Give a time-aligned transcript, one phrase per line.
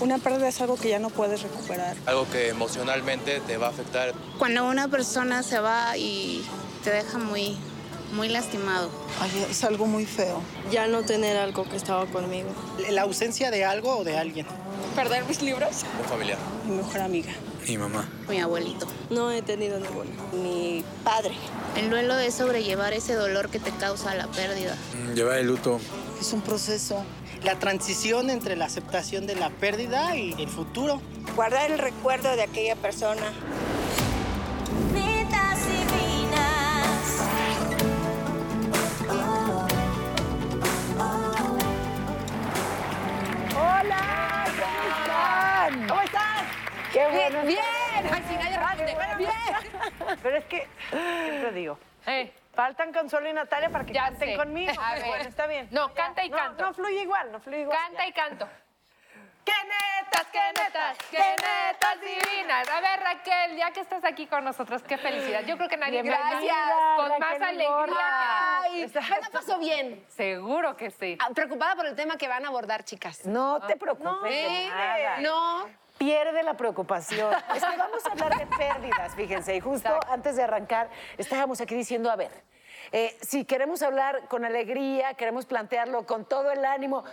[0.00, 1.96] Una pérdida es algo que ya no puedes recuperar.
[2.06, 4.12] Algo que emocionalmente te va a afectar.
[4.38, 6.44] Cuando una persona se va y
[6.82, 7.56] te deja muy,
[8.12, 8.90] muy lastimado.
[9.20, 10.40] Ay, es algo muy feo.
[10.70, 12.48] Ya no tener algo que estaba conmigo.
[12.90, 14.46] La ausencia de algo o de alguien.
[14.94, 15.84] Perder mis libros.
[16.00, 16.38] Un familiar.
[16.66, 17.32] Mi mejor amiga.
[17.66, 18.08] Mi mamá.
[18.28, 18.86] Mi abuelito.
[19.10, 20.10] No he tenido ninguno.
[20.32, 21.34] Mi padre.
[21.76, 24.76] El duelo es sobrellevar ese dolor que te causa la pérdida.
[25.14, 25.80] Llevar el luto.
[26.20, 27.02] Es un proceso.
[27.44, 31.02] La transición entre la aceptación de la pérdida y el futuro.
[31.36, 33.20] Guardar el recuerdo de aquella persona.
[34.94, 37.20] Vidas divinas.
[43.54, 44.44] ¡Hola!
[44.58, 45.88] ¿Cómo están?
[45.88, 46.46] ¿Cómo están?
[46.92, 47.46] ¡Qué bueno!
[47.46, 47.60] Bien.
[48.10, 48.96] Ay, sí, nadie responde.
[49.18, 50.18] Bien.
[50.22, 54.36] Pero es que, siempre digo, Eh, faltan Consuelo y Natalia para que Ya canten sé.
[54.36, 54.72] conmigo.
[54.80, 55.04] A ver.
[55.06, 55.68] Bueno, está bien.
[55.70, 56.64] No, canta y No, canto.
[56.64, 57.78] No, fluye igual, no fluye igual.
[57.78, 58.48] Canta y canto.
[59.44, 62.66] ¡Qué netas, qué netas, qué netas divinas!
[62.66, 65.42] A ver, Raquel, ya que estás aquí con nosotros, qué felicidad.
[65.44, 66.56] Yo creo que nadie Gracias.
[66.96, 68.60] con más alegría.
[68.62, 70.02] Ay, me la paso bien.
[70.08, 71.18] Seguro que sí.
[71.20, 73.26] Ah, Preocupada por el tema que van a abordar, chicas.
[73.26, 74.68] No te preocupes de ¿Eh?
[74.70, 75.18] nada.
[75.18, 75.68] No.
[76.04, 77.32] Pierde la preocupación.
[77.54, 79.56] Es que vamos a hablar de pérdidas, fíjense.
[79.56, 82.30] Y justo antes de arrancar, estábamos aquí diciendo, a ver,
[82.92, 87.04] eh, si queremos hablar con alegría, queremos plantearlo con todo el ánimo,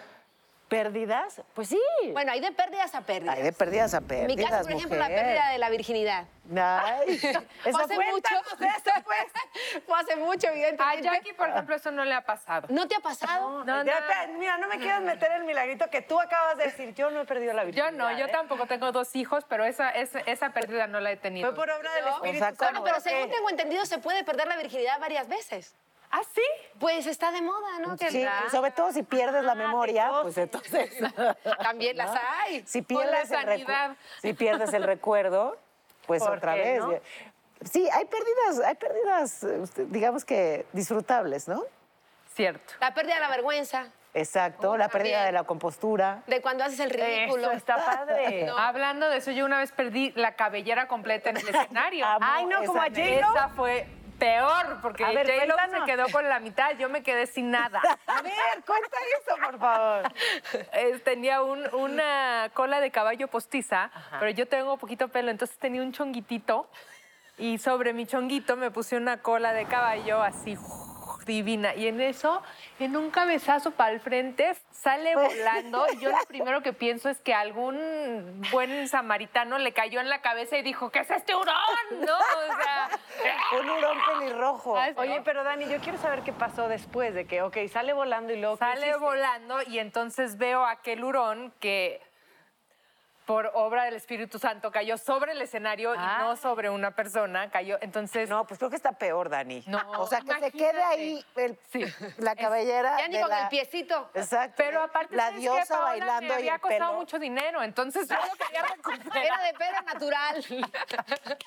[0.71, 1.41] ¿pérdidas?
[1.53, 1.79] Pues sí.
[2.13, 3.35] Bueno, hay de pérdidas a pérdidas.
[3.35, 5.21] Hay de pérdidas a En pérdidas, mi caso, por ejemplo, la mujer.
[5.25, 6.25] pérdida de la virginidad.
[6.55, 7.17] Ay,
[7.63, 8.55] Fue hace cuenta, mucho.
[8.57, 9.83] pues, esa, pues.
[9.85, 11.01] Fue hace mucho, A evidentemente.
[11.03, 12.67] Jackie, por ejemplo, eso no le ha pasado.
[12.69, 13.65] ¿No te ha pasado?
[13.65, 13.91] No, no.
[13.91, 16.93] te- mira, no me quieras meter el milagrito que tú acabas de decir.
[16.95, 17.91] Yo no he perdido la Yo virginidad.
[17.91, 18.29] no, yo ¿eh?
[18.31, 21.49] tampoco tengo dos hijos, pero esa, esa, esa pérdida no la he tenido.
[21.49, 22.15] Fue por obra del No.
[22.15, 22.63] Espíritu O sea, Santo.
[22.63, 25.75] Bueno, pero según tengo entendido, se puede perder la virginidad varias veces.
[26.11, 26.41] ¿Ah, sí?
[26.79, 27.97] Pues está de moda, ¿no?
[27.97, 30.23] Sí, la- sobre todo si pierdes la memoria, dos.
[30.23, 30.91] pues entonces.
[31.63, 32.19] También las ¿no?
[32.41, 32.63] hay.
[32.67, 33.95] Si Por la pierdes, el recu- sanidad.
[34.21, 35.57] si pierdes el recuerdo,
[36.05, 36.79] pues ¿Por otra qué, vez.
[36.81, 36.93] no?
[37.63, 41.63] Sí, hay pérdidas, hay pérdidas, usted- digamos que disfrutables, ¿no?
[42.35, 42.73] Cierto.
[42.79, 45.25] La pérdida de la vergüenza, Exacto, la pérdida también.
[45.27, 46.23] de la compostura.
[46.27, 47.43] de cuando haces el ridículo.
[47.43, 48.43] Eso está padre.
[48.47, 48.57] No.
[48.57, 52.05] Hablando de eso, yo una vez perdí la cabellera completa en el escenario.
[52.05, 53.31] Amo Ay, no, como a esa J-Lo.
[53.35, 53.87] Esa fue
[54.21, 57.81] peor, porque ver, J-Lo se quedó con la mitad, yo me quedé sin nada.
[58.05, 58.33] A ver,
[58.67, 60.13] cuenta eso, por favor.
[61.03, 63.89] Tenía un- una cola de caballo postiza,
[64.19, 66.69] pero yo tengo poquito pelo, entonces tenía un chonguitito
[67.39, 70.55] y sobre mi chonguito me puse una cola de caballo así
[71.31, 72.41] divina y en eso,
[72.79, 77.19] en un cabezazo para el frente, sale volando y yo lo primero que pienso es
[77.19, 81.55] que algún buen samaritano le cayó en la cabeza y dijo, ¿qué es este hurón?
[81.91, 82.17] ¿No?
[82.17, 82.89] O sea,
[83.59, 84.77] Un hurón pelirrojo.
[84.77, 84.89] Ah.
[84.95, 88.37] Oye, pero Dani, yo quiero saber qué pasó después de que, ok, sale volando y
[88.39, 88.57] luego.
[88.57, 92.01] ¿qué Sale volando y entonces veo aquel hurón que
[93.25, 96.17] por obra del Espíritu Santo cayó sobre el escenario Ah.
[96.19, 97.77] y no sobre una persona, cayó.
[97.81, 99.63] Entonces, No, pues creo que está peor, Dani.
[99.67, 101.85] No, o sea, que se quede ahí el- Sí.
[102.17, 102.97] la cabellera.
[102.97, 104.09] Ya ni con la- el piecito.
[104.13, 104.55] Exacto.
[104.57, 106.99] pero aparte la ¿sabes qué, diosa bailando me y había el costado pelo.
[106.99, 109.25] mucho dinero, entonces yo lo quería recuperar.
[109.25, 110.45] Era de pelo natural.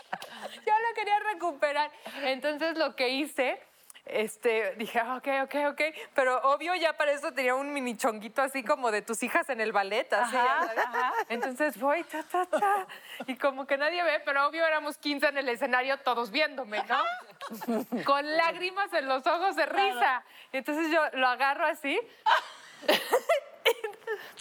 [0.67, 1.91] yo lo quería recuperar.
[2.23, 3.61] Entonces lo que hice,
[4.07, 5.81] este, dije, "Ah, ok, ok, ok.
[6.15, 9.61] Pero obvio ya para eso tenía un mini chonguito así como de tus hijas en
[9.61, 10.13] el ballet.
[10.13, 10.71] Así, sabes.
[11.29, 12.87] Entonces voy, ta, ta, ta.
[13.27, 18.05] Y como que nadie ve, pero obvio éramos 15 en el escenario, todos viéndome, ¿no?
[18.05, 20.23] Con lágrimas en los ojos de risa.
[20.53, 21.99] Y entonces yo lo agarro así.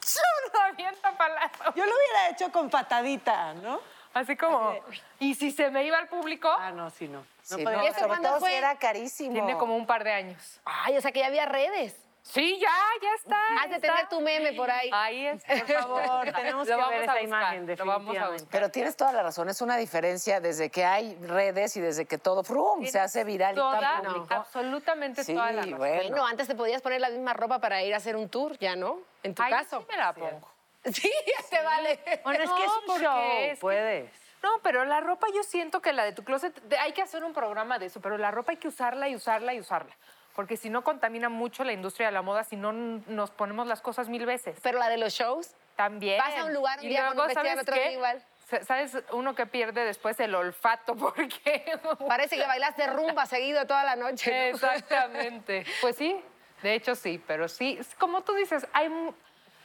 [0.02, 0.54] ¡Chum!
[0.54, 1.52] Lo aviento para.
[1.76, 3.80] Yo lo hubiera hecho con patadita, ¿no?
[4.14, 4.76] Así como,
[5.20, 7.20] y si se me iba al público, Ah, no, sí, no.
[7.20, 7.26] No
[7.58, 8.50] Sí, podía- ¿Y eso sobre cuándo todo fue?
[8.52, 9.34] si era carísimo.
[9.34, 10.62] tiene como un par de años.
[10.66, 12.00] Ay, o sea que ya había redes.
[12.22, 12.70] Sí, ya,
[13.02, 13.38] ya está.
[13.62, 13.88] Has de está.
[13.96, 14.90] tener tu meme por ahí.
[14.94, 17.88] Ahí es, Por favor, tenemos Lo que vamos ver a esa buscar, imagen, lo vamos
[17.88, 18.44] a definitivamente.
[18.44, 18.50] buscar.
[18.62, 22.18] Pero tienes toda la razón, es una diferencia desde que hay redes y desde que
[22.18, 24.28] todo frum, se hace viral y Toda, tan público.
[24.36, 25.78] absolutamente Sí, toda la razón.
[25.80, 26.10] bueno.
[26.12, 28.78] Bueno, antes te podías poner la misma ropa para ir a hacer un tour, ya
[28.78, 29.82] no, en tu Ay, caso.
[29.82, 30.50] sí me la pongo.
[30.94, 31.12] Sí,
[31.50, 32.00] te vale.
[32.24, 34.12] Bueno, es No, que es un show, es que- puedes.
[34.42, 37.24] No, pero la ropa yo siento que la de tu closet, de- hay que hacer
[37.24, 39.96] un programa de eso, pero la ropa hay que usarla y usarla y usarla.
[40.36, 43.68] Porque si no contamina mucho la industria de la moda, si no n- nos ponemos
[43.68, 44.58] las cosas mil veces.
[44.62, 46.18] Pero la de los shows, También.
[46.20, 47.82] Vas a un lugar un Y día con luego, un vestido, ¿sabes otro qué?
[47.82, 48.24] día igual.
[48.50, 50.96] Sa- ¿Sabes uno que pierde después el olfato?
[50.98, 51.64] Porque
[52.08, 54.30] parece que bailaste rumba seguido toda la noche.
[54.32, 54.58] ¿no?
[54.58, 55.66] Exactamente.
[55.82, 56.20] Pues sí,
[56.62, 59.14] de hecho sí, pero sí, es como tú dices, hay, mu-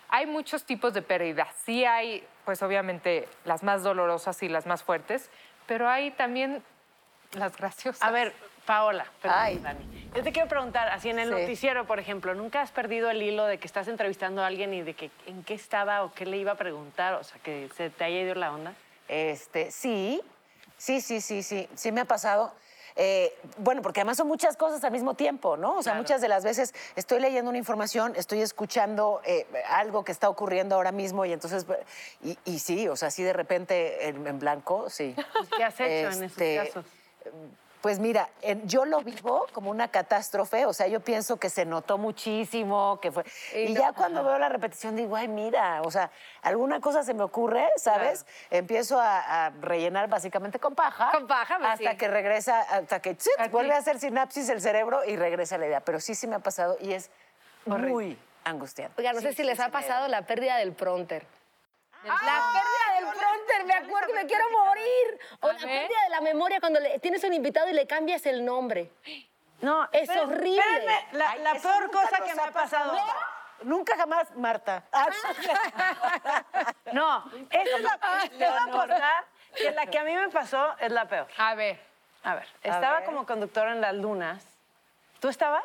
[0.09, 1.49] hay muchos tipos de pérdida.
[1.65, 5.31] Sí hay, pues obviamente, las más dolorosas y las más fuertes,
[5.67, 6.63] pero hay también
[7.33, 8.03] las graciosas.
[8.03, 8.33] A ver,
[8.65, 9.59] Paola, perdón, Ay.
[9.59, 10.11] Dani.
[10.15, 11.35] Yo te quiero preguntar, así en el Sí.
[11.41, 14.83] noticiero, por ejemplo, ¿nunca has perdido el hilo de que estás entrevistando a alguien y
[14.83, 17.15] de que en qué estaba o qué le iba a preguntar?
[17.15, 18.73] O sea, que se te haya ido la onda.
[19.09, 20.21] Este, sí,
[20.77, 22.53] sí, sí, sí, sí, sí me ha pasado.
[23.01, 25.77] Eh, bueno, porque además son muchas cosas al mismo tiempo, ¿no?
[25.77, 30.11] O sea, muchas de las veces estoy leyendo una información, estoy escuchando eh, algo que
[30.11, 31.65] está ocurriendo ahora mismo y entonces,
[32.25, 35.15] y, y sí, o sea, sí de repente en, en blanco, sí.
[35.57, 36.87] ¿Qué has hecho en Este, esos casos?
[37.81, 38.29] Pues mira,
[38.65, 43.13] yo lo vivo como una catástrofe, o sea, yo pienso que se notó muchísimo, que
[43.13, 43.25] fue...
[43.55, 46.11] Y, ya cuando veo la repetición digo, ay, mira, o sea,
[46.43, 48.27] alguna cosa se me ocurre, ¿sabes?
[48.51, 51.13] Empiezo a, a rellenar básicamente con paja.
[51.13, 51.97] Con paja, pues, Hasta sí.
[51.97, 53.17] que regresa, hasta que
[53.51, 55.81] vuelve a hacer sinapsis el cerebro y regresa la idea.
[55.81, 57.11] Pero sí, sí me ha pasado y es
[57.65, 58.95] muy angustiante.
[58.99, 61.27] Oiga, no sé si sí, les ha pasado la pérdida del pronter.
[62.05, 62.78] La pérdida
[63.19, 65.21] del pronter, me acuerdo, me quiero morir.
[65.41, 68.45] O la pérdida de la memoria cuando le- tienes un invitado y le cambias el
[68.45, 68.91] nombre.
[69.61, 70.63] No, Es horrible.
[71.13, 72.97] la, Ay, la eso peor cosa que me ha pasado.
[73.63, 74.85] Nunca jamás, Marta.
[74.93, 75.09] Ah,
[76.93, 77.99] No, esa es la
[78.29, 79.25] Te voy a contar
[79.55, 81.27] que la que a mí me pasó es la peor.
[81.39, 81.81] A ver.
[82.25, 83.05] A ver, estaba ver.
[83.05, 84.45] como conductora en las lunas.
[85.21, 85.65] ¿Tú estabas?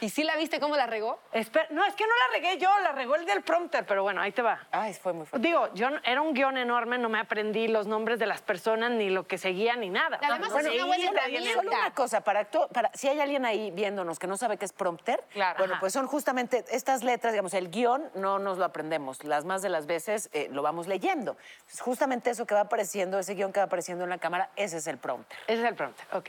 [0.00, 1.18] ¿Y sí la viste cómo la regó?
[1.32, 4.20] Espe- no, es que no la regué yo, la regó el del prompter, pero bueno,
[4.20, 4.66] ahí te va.
[4.70, 5.46] Ay, fue muy fuerte.
[5.46, 8.90] Digo, yo no- era un guion enorme, no me aprendí los nombres de las personas,
[8.92, 10.18] ni lo que seguía, ni nada.
[10.22, 11.52] Además, Bueno, es una buena herramienta.
[11.52, 12.46] Solo una cosa, para,
[12.94, 15.58] si hay alguien ahí viéndonos que no sabe qué es prompter, Claro.
[15.58, 15.80] bueno, Ajá.
[15.80, 19.68] pues son justamente estas letras, digamos, el guion no nos lo aprendemos, las más de
[19.68, 21.36] las veces eh, lo vamos leyendo.
[21.60, 24.76] Entonces, justamente eso que va apareciendo, ese guion que va apareciendo en la cámara, ese
[24.76, 25.38] es el prompter.
[25.46, 26.28] Ese es el prompter, ok.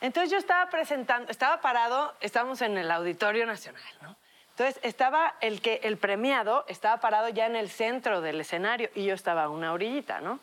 [0.00, 4.16] Entonces yo estaba presentando, estaba parado, estábamos en el Auditorio Nacional, ¿no?
[4.50, 9.04] Entonces estaba el que el premiado estaba parado ya en el centro del escenario y
[9.04, 10.40] yo estaba a una orillita, ¿no?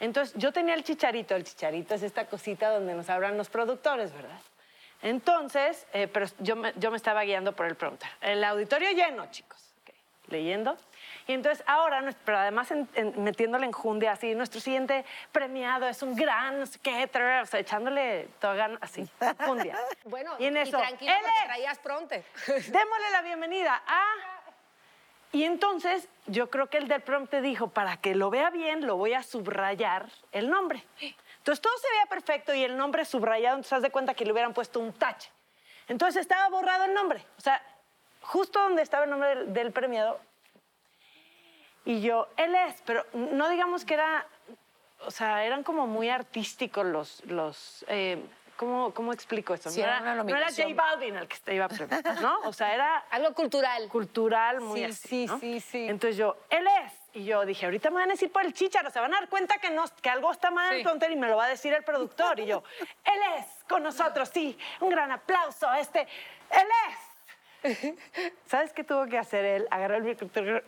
[0.00, 4.12] Entonces yo tenía el chicharito, el chicharito es esta cosita donde nos hablan los productores,
[4.12, 4.40] ¿verdad?
[5.00, 8.10] Entonces, eh, pero yo me, yo me estaba guiando por el prompter.
[8.20, 9.94] El auditorio lleno, chicos, ok,
[10.28, 10.76] leyendo.
[11.26, 16.14] Y entonces ahora, pero además en- en- metiéndole enjundia así, nuestro siguiente premiado es un
[16.16, 19.78] gran, tra- o sea, echándole gana, así, enjundia.
[20.04, 22.24] Bueno, y en eso, tranquilo él porque traías pronter.
[22.46, 24.02] démosle la bienvenida a...
[25.34, 28.96] Y entonces yo creo que el del prompter dijo, para que lo vea bien, lo
[28.98, 30.84] voy a subrayar el nombre.
[31.38, 34.32] Entonces todo se veía perfecto y el nombre subrayado, entonces haz de cuenta que le
[34.32, 35.30] hubieran puesto un tache.
[35.88, 37.24] Entonces estaba borrado el nombre.
[37.38, 37.62] O sea,
[38.20, 40.20] justo donde estaba el nombre del, del premiado.
[41.84, 44.26] Y yo, él es, pero no digamos que era,
[45.04, 48.22] o sea, eran como muy artísticos los, los eh,
[48.56, 49.68] ¿cómo, ¿cómo explico esto?
[49.70, 50.62] Sí, no, era una no era J.
[50.74, 52.38] Balvin el que te iba a premiar, ¿no?
[52.44, 53.88] O sea, era Algo cultural.
[53.88, 55.38] cultural, muy Sí, así, sí, ¿no?
[55.40, 55.88] sí, sí.
[55.88, 56.92] Entonces yo, él es.
[57.14, 59.28] Y yo dije, ahorita me van a decir por el chícharo, se van a dar
[59.28, 60.84] cuenta que, no, que algo está mal en el Sí.
[60.84, 62.38] prompter y me lo va a decir el productor.
[62.40, 62.62] Y yo,
[63.04, 66.98] él es con nosotros, sí, un gran aplauso, a este, él es.
[68.46, 69.68] ¿Sabes qué tuvo que hacer él?
[69.70, 70.60] Agarró el micrófono.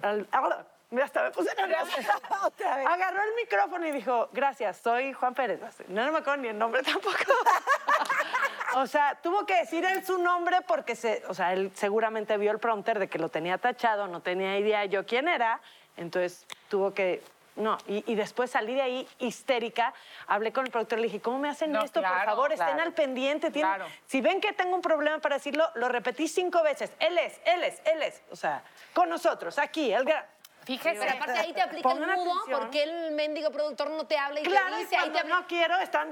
[0.94, 2.19] Mira, hasta me puse nerviosa.
[2.44, 2.87] Otra vez.
[2.87, 5.61] Agarró el micrófono y dijo, gracias, soy Juan Pérez.
[5.88, 7.17] No, no me acuerdo ni el nombre tampoco.
[8.76, 12.52] o sea, tuvo que decir él su nombre porque, se, o sea, él seguramente vio
[12.52, 15.61] el prompter de que lo tenía tachado, no tenía idea yo quién era,
[15.96, 17.23] entonces tuvo que...
[17.56, 19.94] No, y, y después salí de ahí histérica,
[20.26, 22.00] hablé con el productor le dije, ¿cómo me hacen No, esto?
[22.00, 22.82] Por claro, favor, estén claro.
[22.82, 23.52] al pendiente.
[23.52, 23.87] tienen- Claro.
[24.06, 26.93] Si ven que tengo un problema para decirlo, lo repetí cinco veces.
[26.99, 28.23] Él es, él es, él es.
[28.32, 28.62] O sea,
[28.93, 30.25] con nosotros, aquí, el gran...
[30.64, 30.99] Fíjese.
[31.00, 32.61] Pero aparte ahí te aplica el Pongan mudo atención.
[32.61, 35.29] porque el mendigo productor no te habla y Claro, te y dice, ahí cuando te
[35.29, 36.10] no quiero, están...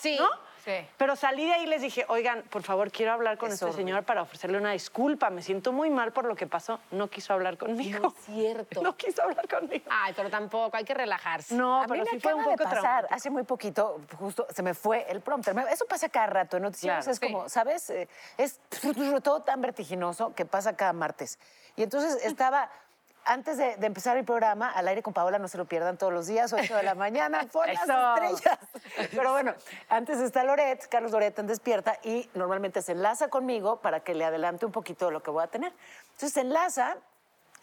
[0.00, 0.16] Sí.
[0.18, 0.28] ¿no?
[0.64, 0.86] Sí.
[0.98, 3.72] Pero salí de ahí y les dije, oigan, por favor, quiero hablar con Es este
[3.72, 5.30] señor para ofrecerle una disculpa.
[5.30, 6.80] Me siento muy mal por lo que pasó.
[6.90, 8.00] No quiso hablar conmigo.
[8.00, 8.82] No es cierto.
[8.88, 9.84] No quiso hablar conmigo.
[9.88, 11.54] Ay, pero tampoco, hay que relajarse.
[11.54, 13.14] No, a mí pero me sí fue un poco de pasar, traumático.
[13.14, 15.54] hace muy poquito, justo se me fue el prompter.
[15.54, 17.12] Me- Eso pasa cada rato en noticieros, Claro.
[17.12, 17.88] es como, ¿sabes?
[17.90, 18.60] Eh, Es
[19.22, 21.38] todo tan vertiginoso que pasa cada martes.
[21.76, 22.70] Y entonces estaba,
[23.28, 26.12] antes de, de empezar el programa, al aire con Paola, no se lo pierdan todos
[26.12, 28.58] los días, 8 de la mañana, por las estrellas.
[29.10, 29.54] Pero bueno,
[29.88, 34.24] antes está Loret, Carlos Loret en Despierta, y normalmente se enlaza conmigo para que le
[34.24, 35.72] adelante un poquito de lo que voy a tener.
[36.12, 36.96] Entonces se enlaza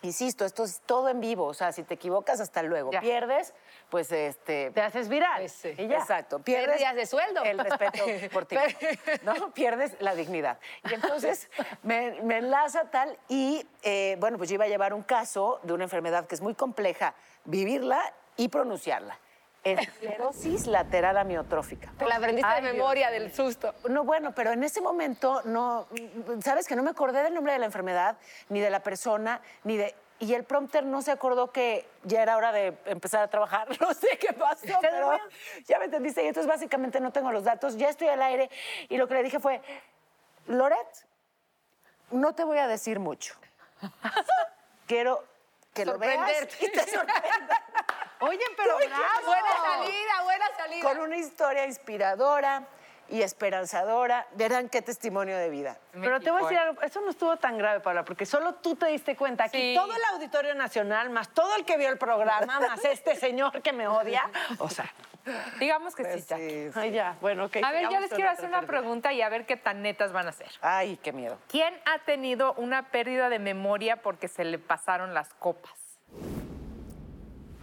[0.01, 2.91] Insisto, esto es todo en vivo, o sea, si te equivocas, hasta luego.
[2.91, 3.01] Ya.
[3.01, 3.53] Pierdes,
[3.89, 4.71] pues este.
[4.71, 5.41] Te haces viral.
[5.41, 5.73] Pues sí.
[5.77, 5.97] y ya.
[5.97, 6.39] Exacto.
[6.39, 7.43] Pierdes Pérdidas de sueldo.
[7.43, 8.55] El respeto por ti.
[9.23, 9.51] ¿No?
[9.53, 10.59] Pierdes la dignidad.
[10.89, 11.49] Y entonces
[11.83, 15.73] me, me enlaza tal y, eh, bueno, pues yo iba a llevar un caso de
[15.73, 17.15] una enfermedad que es muy compleja,
[17.45, 19.17] vivirla y pronunciarla.
[19.65, 21.91] Esclerosis lateral amiotrófica.
[21.97, 23.73] Te la aprendiste Ay, de Dios memoria del susto.
[23.89, 25.87] No, bueno, pero en ese momento no,
[26.43, 28.17] sabes que no me acordé del nombre de la enfermedad,
[28.49, 29.95] ni de la persona, ni de...
[30.19, 33.67] y el prompter no se acordó que ya era hora de empezar a trabajar.
[33.79, 35.17] No sé qué pasó, pero
[35.65, 36.23] ya me entendiste.
[36.23, 38.49] Y entonces básicamente no tengo los datos, ya estoy al aire.
[38.89, 39.61] Y lo que le dije fue,
[40.47, 41.05] Loret,
[42.11, 43.35] no te voy a decir mucho.
[44.87, 45.23] Quiero
[45.73, 47.63] que lo veas y te sorprenda.
[48.21, 49.25] Oye, pero bravo.
[49.25, 50.87] Buena salida, buena salida.
[50.87, 52.65] Con una historia inspiradora
[53.09, 54.27] y esperanzadora.
[54.35, 55.77] Verán qué testimonio de vida.
[55.93, 58.75] Pero te voy a decir algo, eso no estuvo tan grave, Paula, porque solo tú
[58.75, 59.45] te diste cuenta.
[59.45, 59.73] Aquí Sí.
[59.75, 63.73] todo el Auditorio Nacional, más todo el que vio el programa, más este señor que
[63.73, 64.29] me odia.
[64.59, 64.91] O sea,
[65.59, 66.69] Digamos que sí, Jackie.
[66.75, 67.57] ay, ya, bueno, ok.
[67.63, 70.27] A ver, yo les quiero hacer una pregunta y a ver qué tan netas van
[70.27, 70.51] a ser.
[70.61, 71.39] Ay, qué miedo.
[71.47, 75.73] ¿Quién ha tenido una pérdida de memoria porque se le pasaron las copas?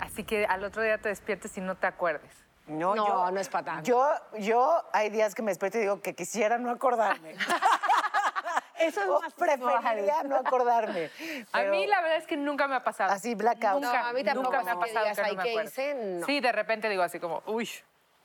[0.01, 2.42] Así que al otro día te despiertes y no te acuerdes.
[2.67, 3.83] No, No, yo, no es pa' tanto.
[3.85, 7.35] Yo, yo hay días que me despierto y digo que quisiera no acordarme.
[8.79, 11.11] Eso es O más preferiría no acordarme.
[11.53, 13.13] A mí la verdad es que nunca me ha pasado.
[13.13, 13.81] Así, blackout.
[13.83, 15.37] Nunca, No, a mí tampoco, nunca me ha así que pasado digas, que no "Ay,
[15.37, 15.69] me ¿qué acuerdo".
[15.71, 15.95] hice?
[15.95, 16.27] No.
[16.27, 17.69] Sí, de repente digo así como, uy,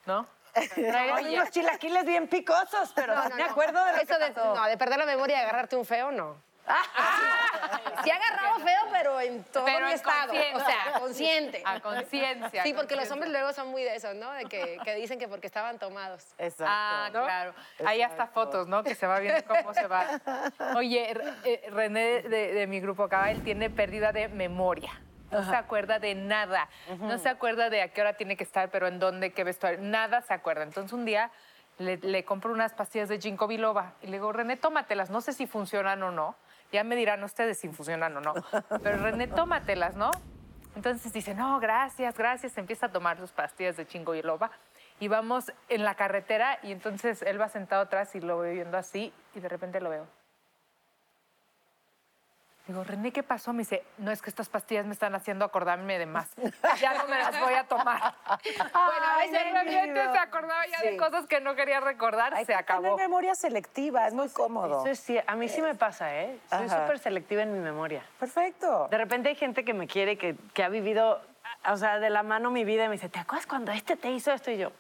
[0.06, 0.26] ¿no?
[1.16, 3.52] Hay unos chilaquiles bien picosos, pero No, no, me no.
[3.52, 4.56] acuerdo de lo Eso que de, pasó.
[4.56, 6.38] no, de perder la memoria y agarrarte un feo, no.
[8.04, 10.32] Sí ha agarrado feo, pero en todo Pero mi estado.
[10.32, 11.64] O sea, consciente.
[11.66, 12.64] A conciencia.
[12.64, 14.32] Sí, porque los hombres luego son muy de eso, ¿no?
[14.34, 16.24] De que, que dicen que porque estaban tomados.
[16.38, 16.66] Exacto.
[16.68, 17.54] Ah, claro.
[17.86, 18.84] Hay hasta fotos, ¿no?
[18.84, 20.22] Que se va viendo cómo se va.
[20.76, 21.12] Oye,
[21.44, 24.92] eh, René de, de mi grupo acá, él tiene pérdida de memoria.
[25.32, 26.70] No se acuerda de nada.
[27.00, 29.80] No se acuerda de a qué hora tiene que estar, pero en dónde, qué vestuario.
[29.82, 30.64] Nada se acuerda.
[30.64, 31.32] Entonces un día
[31.78, 35.10] le, le compro unas pastillas de ginkgo biloba y le digo, René, tómatelas.
[35.10, 36.36] No sé si funcionan o no.
[36.72, 38.34] Ya me dirán ustedes si funcionan o no.
[38.84, 40.12] Pero René, tómatelas, ¿no?
[40.76, 42.58] Entonces dice, no, gracias, gracias.
[42.58, 44.52] Empieza a tomar sus pastillas de chingo y loba.
[45.00, 48.78] Y vamos en la carretera y entonces él va sentado atrás y lo voy viendo
[48.78, 50.08] así y de repente lo veo.
[52.68, 53.54] Digo, René, ¿qué pasó?
[53.54, 56.30] Me dice, no, es que estas pastillas me están haciendo acordarme de más.
[56.82, 58.14] Ya no me las voy a tomar.
[58.28, 62.44] bueno, a veces de repente se acordaba ya de cosas que no quería recordar, Hay
[62.46, 62.82] se que acabó.
[62.82, 64.82] tener memoria selectiva, es muy cómodo.
[64.82, 66.38] Eso es sí, a mí sí me pasa, ¿eh?
[66.50, 68.04] Soy súper selectiva en mi memoria.
[68.20, 68.90] Perfecto.
[68.90, 71.22] De repente hay gente que me quiere, que, que ha vivido,
[71.70, 74.12] o sea, de la mano mi vida y me dice, ¿te acuerdas cuando este te
[74.12, 74.52] hizo esto?
[74.52, 74.72] Y yo,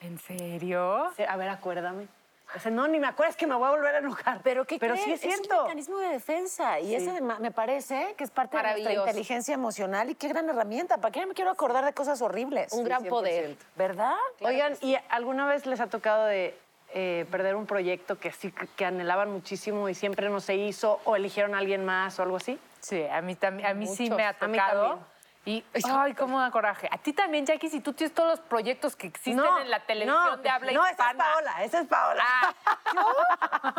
[0.00, 1.10] ¿En serio?
[1.16, 2.06] "Sí, a ver, acuérdame.
[2.56, 4.40] O sea, no, ni me acuerdas que me voy a volver a enojar.
[4.44, 5.62] Pero ¿qué Pero sí es un cierto.
[5.64, 10.10] mecanismo de defensa y ese ma- me parece que es parte de nuestra inteligencia emocional
[10.10, 10.98] y qué gran herramienta.
[10.98, 12.72] ¿Para qué me quiero acordar de cosas horribles?
[12.72, 13.56] Un gran poder.
[13.76, 14.14] ¿Verdad?
[14.40, 16.56] Oigan, ¿y alguna vez les ha tocado de
[16.92, 21.16] eh, perder un proyecto que sí que anhelaban muchísimo y siempre no se hizo o
[21.16, 22.58] eligieron a alguien más o algo así?
[22.80, 24.82] Sí, a mí, también, a mí sí me ha A mí tocado.
[24.90, 25.13] también.
[25.46, 26.88] Y, ay, cómo da coraje.
[26.90, 30.42] A ti también, Jackie, si tú tienes todos los proyectos que existen en la televisión
[30.42, 31.10] de habla no, hispana.
[31.10, 32.24] esa es Paola, esa es Paola.
[32.26, 32.54] Ah,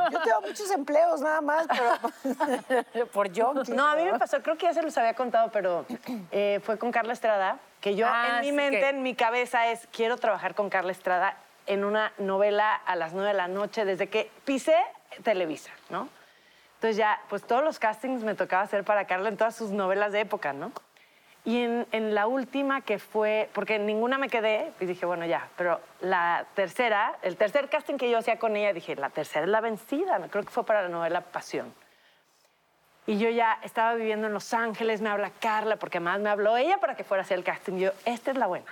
[0.11, 3.71] Yo tengo muchos empleos nada más, pero por junkie.
[3.71, 5.85] No, a mí me pasó, creo que ya se los había contado, pero
[6.31, 9.67] eh, fue con Carla Estrada, que yo Ah, en mi mente, que- en mi cabeza
[9.67, 13.85] es, quiero trabajar con Carla Estrada en una novela a las nueve de la noche
[13.85, 14.75] desde que pisé
[15.23, 16.09] Televisa, ¿no?
[16.75, 20.11] Entonces ya, pues todos los castings me tocaba hacer para Carla en todas sus novelas
[20.11, 20.71] de época, ¿no?
[21.45, 25.47] Y en, la última que fue, porque en ninguna me quedé, y dije, bueno, ya,
[25.55, 29.51] pero la tercera, el tercer casting que yo hacía con ella, dije, la tercera es
[29.51, 31.71] la vencida, creo que fue para la novela Pasión.
[33.05, 36.57] Y yo ya estaba viviendo en Los Ángeles, me habla Carla, porque además me habló
[36.57, 37.77] ella para que fuera a hacer el casting.
[37.77, 38.65] Yo, esta es la buena,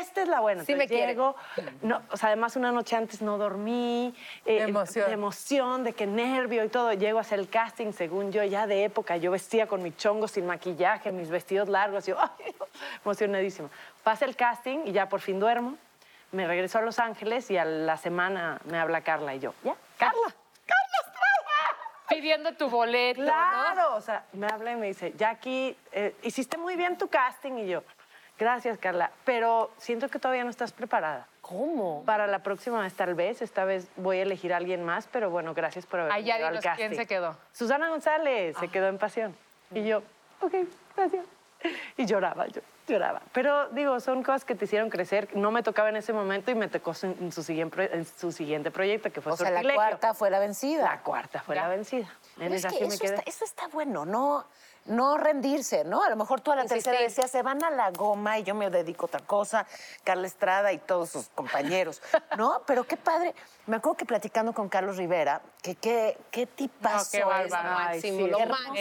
[0.00, 0.64] esta es la buena.
[0.64, 1.12] Sí me Entonces quiere.
[1.12, 1.36] llego,
[1.82, 4.14] no, o sea, además una noche antes no dormí.
[4.44, 5.06] eh, De emoción.
[5.06, 6.92] De emoción, de que nervio y todo.
[6.92, 9.16] Llego a hacer el casting, según yo, ya de época.
[9.16, 12.06] Yo vestía con mi chongo sin maquillaje, mis vestidos largos.
[12.06, 12.54] Yo, ay,
[13.04, 13.68] emocionadísima.
[14.02, 15.76] Pasa el casting y ya por fin duermo.
[16.32, 19.74] Me regreso a Los Ángeles y a la semana me habla Carla y yo, ya,
[19.96, 20.34] Carla.
[22.08, 23.26] pidiendo tu boleto, ¿no?
[23.26, 27.52] Claro, o sea, me habla y me dice, Jackie, eh, hiciste muy bien tu casting
[27.58, 27.82] y yo,
[28.38, 31.26] gracias Carla, pero siento que todavía no estás preparada.
[31.40, 32.02] ¿Cómo?
[32.04, 35.30] Para la próxima vez tal vez, esta vez voy a elegir a alguien más, pero
[35.30, 36.86] bueno, gracias por haber Ah, ya venido al dinos casting.
[36.88, 37.36] quién se quedó.
[37.52, 39.36] Susana González se quedó en Pasión.
[39.72, 40.02] Y yo,
[40.40, 40.54] ok,
[40.96, 41.24] gracias.
[41.96, 43.20] Y lloraba, yo lloraba.
[43.32, 45.28] Pero digo, son cosas que te hicieron crecer.
[45.36, 48.70] No me tocaba en ese momento y me tocó en su siguiente, en su siguiente
[48.70, 50.82] proyecto, que fue O sea, la cuarta fue la vencida.
[50.82, 52.08] La cuarta fue la vencida.
[52.38, 53.14] En Pero es que sí me eso, quedé.
[53.16, 54.44] está, eso está bueno, no,
[54.86, 56.02] no rendirse, ¿no?
[56.02, 58.54] A lo mejor tú a la tercera decías, se van a la goma y yo
[58.54, 59.66] me dedico a otra cosa,
[60.04, 62.02] Carla Estrada y todos sus compañeros,
[62.36, 62.62] ¿no?
[62.66, 63.34] Pero qué padre.
[63.66, 67.24] Me acuerdo que platicando con Carlos Rivera, que qué, qué tipazo qué es.
[67.24, 67.30] ¿no?
[67.30, 68.74] Ay, máximo, sí, lo qué máximo.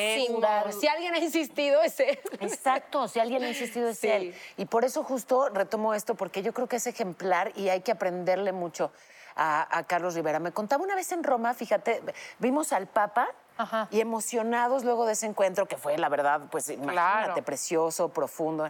[0.43, 0.71] hermosura.
[0.71, 2.19] Si alguien ha insistido, es él.
[2.39, 4.35] Exacto, si alguien ha insistido es él.
[4.57, 7.91] Y por eso justo retomo esto, porque yo creo que es ejemplar y hay que
[7.91, 8.91] aprenderle mucho
[9.35, 10.39] a, a Carlos Rivera.
[10.39, 12.03] Me contaba una vez en Roma, fíjate,
[12.39, 13.87] vimos al Papa Ajá.
[13.91, 16.93] y emocionados luego de ese encuentro que fue, la verdad, pues imagínate,
[17.33, 17.45] Claro.
[17.45, 18.69] precioso, profundo.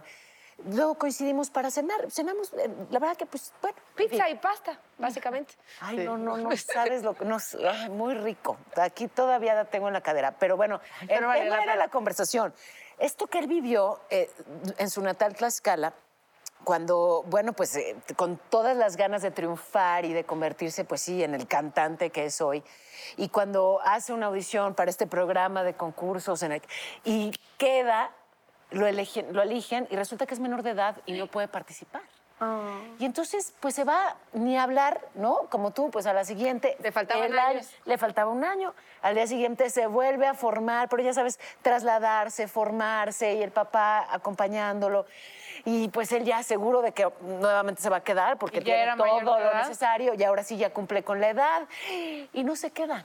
[0.70, 2.10] Luego coincidimos para cenar.
[2.10, 3.76] Cenamos, eh, la verdad que, pues, bueno.
[3.76, 4.36] en Pizza fin.
[4.36, 5.52] y pasta, básicamente.
[5.80, 7.36] Ay, no, no, no sabes lo que no,
[7.70, 8.56] ay, muy rico.
[8.76, 10.32] Aquí todavía la tengo en la cadera.
[10.38, 12.54] Pero bueno, el pero vale tema la era la conversación.
[12.98, 14.30] Esto que él vivió eh,
[14.78, 15.92] en su natal Tlaxcala,
[16.66, 21.22] cuando, bueno, pues eh, con todas las ganas de triunfar y de convertirse, pues sí,
[21.22, 22.64] en el cantante que es hoy,
[23.16, 26.62] y cuando hace una audición para este programa de concursos en el,
[27.04, 28.10] y queda,
[28.72, 32.02] lo eligen, lo eligen y resulta que es menor de edad y no puede participar.
[32.98, 35.46] Y entonces, pues se va ni a hablar, ¿no?
[35.48, 36.76] Como tú, pues a la siguiente.
[36.82, 37.70] Le faltaban el año- años.
[37.86, 38.74] Le faltaba un año.
[39.00, 44.06] Al día siguiente se vuelve a formar, pero ya sabes, trasladarse, formarse y el papá
[44.10, 45.06] acompañándolo.
[45.68, 48.94] Y pues él ya seguro de que nuevamente se va a quedar porque ¿Y ya
[48.94, 51.62] tiene todo lo necesario y ahora sí ya cumple con la edad.
[52.32, 53.04] Y no se quedan.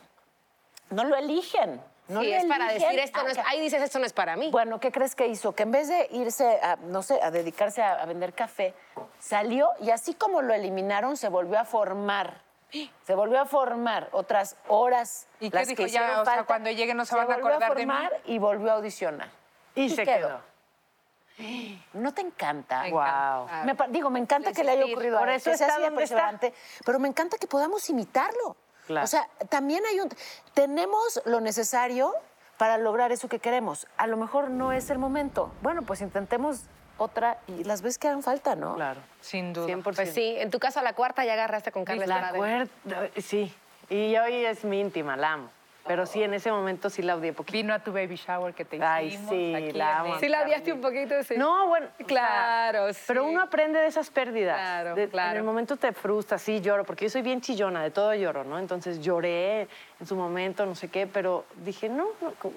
[0.92, 1.82] No lo eligen.
[2.08, 2.90] No sí, lo es para eligen.
[2.90, 4.52] decir esto no es, Ah, ahí dices esto no es para mí.
[4.52, 5.54] bueno, ¿qué crees que hizo?
[5.56, 8.74] Que en vez de irse a, no sé, a dedicarse a, a vender café,
[9.18, 12.42] salió y así como lo eliminaron, se volvió a formar.
[13.06, 15.26] Se volvió a formar otras horas.
[15.40, 15.78] ¿Y qué las dijo?
[15.78, 16.46] que Ya, hicieron o sea, falta.
[16.46, 17.92] cuando llegue no se van a acordar de mí.
[17.92, 19.30] formar y volvió a audicionar.
[19.76, 20.40] Y, se quedó.
[21.94, 22.84] ¿No te encanta?
[22.84, 23.02] Me Wow.
[23.02, 23.64] encanta.
[23.66, 25.68] Me pa- digo, me encanta que le haya ocurrido Por a él, eso que sea
[25.68, 26.54] está así de perseverante,
[26.86, 28.56] pero me encanta que podamos imitarlo.
[28.88, 29.04] Claro.
[29.04, 30.10] O sea, también hay un...
[30.54, 32.14] Tenemos lo necesario
[32.58, 33.88] para lograr eso que queremos.
[33.98, 35.52] A lo mejor no es el momento.
[35.62, 36.62] Bueno, pues intentemos
[36.98, 38.76] otra y las veces que hagan falta, ¿no?
[38.76, 39.02] Claro.
[39.22, 39.66] Sin duda.
[39.68, 39.96] 100%.
[39.96, 42.38] Pues sí, en tu caso a la cuarta ya agarraste con Carla La Estrada.
[42.38, 43.52] cuerda, sí.
[43.90, 45.50] Y hoy es mi íntima, la amo.
[45.88, 47.54] Pero sí, en ese momento sí la odié poquito.
[47.58, 48.92] Vino a tu baby shower que te hicimos.
[48.92, 50.20] Ay, sí, aquí la amo.
[50.20, 51.36] Sí la odiaste un poquito, sí.
[51.38, 51.88] No, bueno.
[51.88, 53.02] o sea, Claro, sí.
[53.08, 54.58] Pero uno aprende de esas pérdidas.
[54.58, 55.32] Claro, De- claro.
[55.32, 58.44] En el momento te frustra, sí, lloro, porque yo soy bien chillona, de todo lloro,
[58.44, 58.60] ¿no?
[58.60, 59.68] Entonces lloré
[60.00, 62.54] en su momento, no sé qué, pero dije, no, no ¿cómo?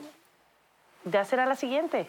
[1.05, 2.07] ya será la siguiente.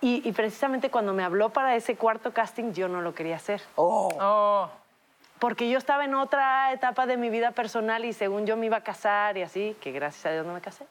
[0.00, 3.60] Y, y precisamente cuando me habló para ese cuarto casting, yo no lo quería hacer.
[3.76, 4.70] Oh, Oh,
[5.40, 8.76] Porque yo estaba en otra etapa de mi vida personal y según yo me iba
[8.76, 10.86] a casar y así, que gracias a Dios no me casé.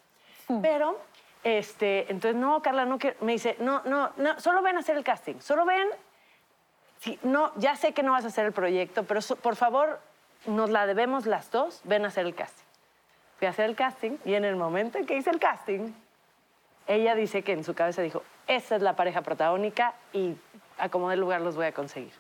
[0.62, 1.00] Pero,
[1.44, 3.16] este, entonces, no, Carla, no quiero.
[3.22, 5.40] Me dice, no, no, no, solo ven a hacer el casting.
[5.40, 5.88] Solo ven.
[7.00, 10.00] Sí, no, ya sé que no vas a hacer el proyecto, pero so- por favor,
[10.48, 12.66] nos la debemos las dos, ven a hacer el casting.
[13.38, 15.94] Fui a hacer el casting y en el momento en que hice el casting,
[16.88, 20.36] ella dice que en su cabeza dijo, esa es la pareja protagónica y
[20.78, 22.12] a como dé lugar los voy a conseguir.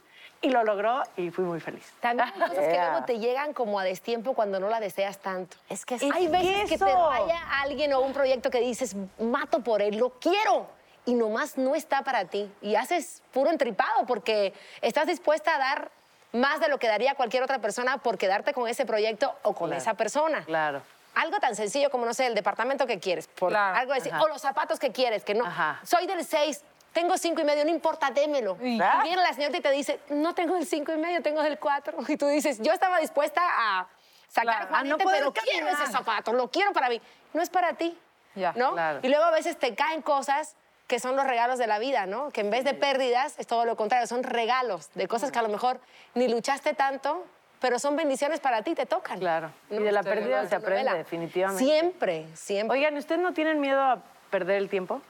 [0.41, 1.83] Y lo logró y fui muy feliz.
[1.99, 2.91] También hay cosas que Yeah.
[2.91, 5.57] luego te llegan como a destiempo cuando no la deseas tanto.
[5.67, 9.59] es que Y- Hay veces que te vaya alguien o un proyecto que dices, mato
[9.61, 10.67] por él, lo quiero.
[11.05, 12.49] Y nomás no está para ti.
[12.61, 15.91] Y haces puro entripado porque estás dispuesta a dar
[16.31, 19.67] más de lo que daría cualquier otra persona por quedarte con ese proyecto o con
[19.69, 19.81] Claro.
[19.81, 20.43] esa persona.
[20.45, 20.81] Claro.
[21.15, 23.75] Algo tan sencillo como, no sé, el departamento que quieres, por Claro.
[23.77, 25.45] algo así, o los zapatos que quieres, que no.
[25.45, 25.79] Ajá.
[25.83, 26.61] Soy del 6,
[26.93, 28.57] tengo cinco y medio, no importa, démelo.
[28.61, 29.01] Y ¿Ah?
[29.03, 31.97] viene la señorita y te dice, no tengo el cinco y medio, tengo el 4.
[32.07, 33.87] Y tú dices, yo estaba dispuesta a
[34.27, 34.67] sacar Claro.
[34.67, 35.73] juguete, A no pero quiero caminar.
[35.83, 37.01] ese zapato, lo quiero para mí.
[37.33, 37.97] No es para ti,
[38.35, 38.73] Ya, ¿no?
[38.73, 38.99] claro.
[39.03, 40.55] Y luego a veces te caen cosas
[40.87, 42.29] que son los regalos de la vida, ¿no?
[42.31, 45.43] Que en vez de pérdidas es todo lo contrario, son regalos de cosas que a
[45.43, 45.79] lo mejor
[46.15, 47.23] ni luchaste tanto,
[47.59, 49.19] pero son bendiciones para ti, te tocan.
[49.19, 49.51] Claro.
[49.69, 49.81] Y ¿no?
[49.81, 50.93] de la Estoy pérdida se aprende, novela.
[50.97, 51.63] definitivamente.
[51.63, 52.77] Siempre, siempre.
[52.79, 55.01] Oigan, ¿ustedes no tienen miedo a perder el tiempo?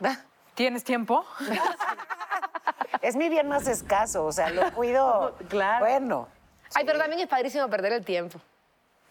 [0.58, 1.24] ¿tienes tiempo?
[3.00, 5.36] es mi bien más escaso, o sea, lo cuido.
[5.48, 5.84] Claro.
[5.84, 6.28] Bueno.
[6.74, 8.40] Ay, pero también es padrísimo perder el tiempo.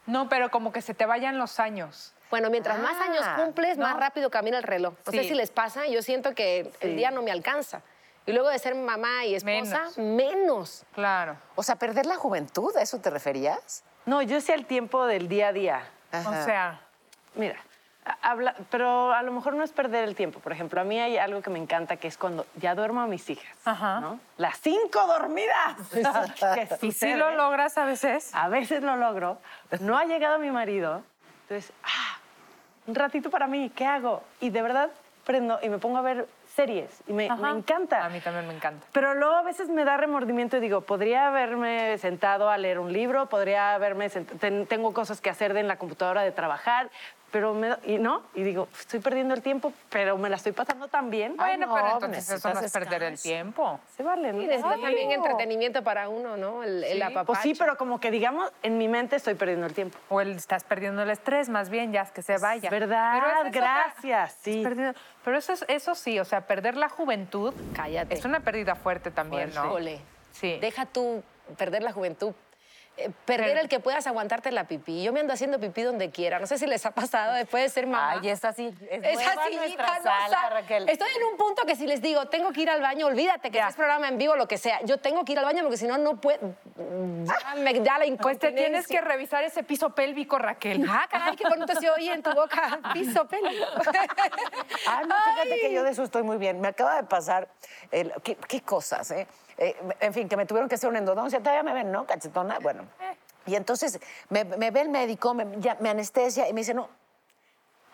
[0.05, 2.13] No, pero como que se te vayan los años.
[2.29, 4.93] Bueno, mientras más Ah, años cumples, más rápido camina el reloj.
[5.05, 7.81] No sé si les pasa, yo siento que el día no me alcanza.
[8.25, 9.97] Y luego de ser mamá y esposa, Menos.
[9.97, 10.83] menos.
[10.93, 11.38] Claro.
[11.55, 13.83] O sea, perder la juventud, ¿a eso te referías?
[14.05, 15.81] No, yo sé el tiempo del día a día.
[16.12, 16.29] Ajá.
[16.29, 16.81] O sea,
[17.36, 17.55] Mira,
[18.22, 20.39] habla, pero a lo mejor no es perder el tiempo.
[20.39, 23.08] Por ejemplo, a mí hay algo que me encanta, que es cuando ya duermo a
[23.08, 23.56] mis hijas.
[23.65, 24.00] Ajá.
[24.00, 24.20] ¿no?
[24.38, 25.76] Las cinco dormidas.
[26.54, 28.34] Que y sí lo logras a veces.
[28.34, 29.38] A veces lo logro.
[29.82, 31.04] No ha llegado mi marido.
[31.43, 32.17] Entonces, ah,
[32.88, 34.24] un ratito para mí, ¿qué hago?
[34.39, 34.89] Y de verdad
[35.26, 36.89] prendo y me pongo a ver series.
[37.06, 38.06] Y me, me encanta.
[38.06, 38.88] A mí también me encanta.
[38.93, 42.93] Pero luego a veces me da remordimiento y digo, podría haberme sentado a leer un
[42.93, 46.89] libro, podría haberme sent- ten- tengo cosas que hacer en la computadora de trabajar,
[47.31, 50.87] pero me y no, y digo, estoy perdiendo el tiempo, pero me la estoy pasando
[50.87, 51.35] tan bien.
[51.35, 53.79] Bueno, no, pero entonces eso no necesitas es perder el tiempo.
[53.95, 54.41] Se vale, ¿no?
[54.41, 55.15] Y también no.
[55.15, 56.63] entretenimiento para uno, ¿no?
[56.63, 57.01] El, el Sí.
[57.01, 57.25] apapacho.
[57.27, 59.97] Pues sí, pero como que digamos, en mi mente estoy perdiendo el tiempo.
[60.09, 62.69] O el, estás perdiendo el estrés, más bien, ya que se vaya.
[62.69, 63.19] ¿Verdad?
[63.19, 64.63] Pero es otra- Gracias, sí.
[65.25, 68.13] Pero eso, es- eso sí, o sea, perder la juventud Cállate.
[68.15, 69.65] es una pérdida fuerte también, ¿no?
[69.65, 69.99] Híjole.
[70.31, 70.57] Sí.
[70.61, 71.23] Deja tú
[71.57, 72.33] perder la juventud.
[73.25, 75.03] Perder el que puedas aguantarte la pipí.
[75.03, 76.39] Yo me ando haciendo pipí donde quiera.
[76.39, 78.19] No sé si les ha pasado después de ser mamá.
[78.21, 78.73] Ay, es así.
[78.89, 80.89] Es, así, nuestra sala, Raquel.
[80.89, 83.60] Estoy en un punto que si les digo, tengo que ir al baño, olvídate que
[83.60, 84.81] es programa en vivo, lo que sea.
[84.83, 86.55] Yo tengo que ir al baño porque si no, no puedo.
[86.75, 89.01] Ya me da la Pues te tienes que incontinencia.
[89.01, 90.86] revisar ese piso pélvico, Raquel.
[90.89, 92.79] Ah, caray, qué bonito se oye en tu boca.
[92.93, 93.65] Piso pélvico.
[94.88, 96.60] Ah, no, fíjate que yo de eso estoy muy bien.
[96.62, 97.47] Me acaba de pasar,
[97.91, 99.27] el- ¿qué, qué cosas, eh?
[99.58, 101.39] Eh, En fin, que me tuvieron que hacer una endodoncia.
[101.39, 102.06] Todavía me ven, ¿no?
[102.06, 102.60] Cachetona.
[102.60, 102.86] Bueno.
[103.46, 106.89] Y entonces me, me ve el médico, me, ya- me anestesia y me dice, no,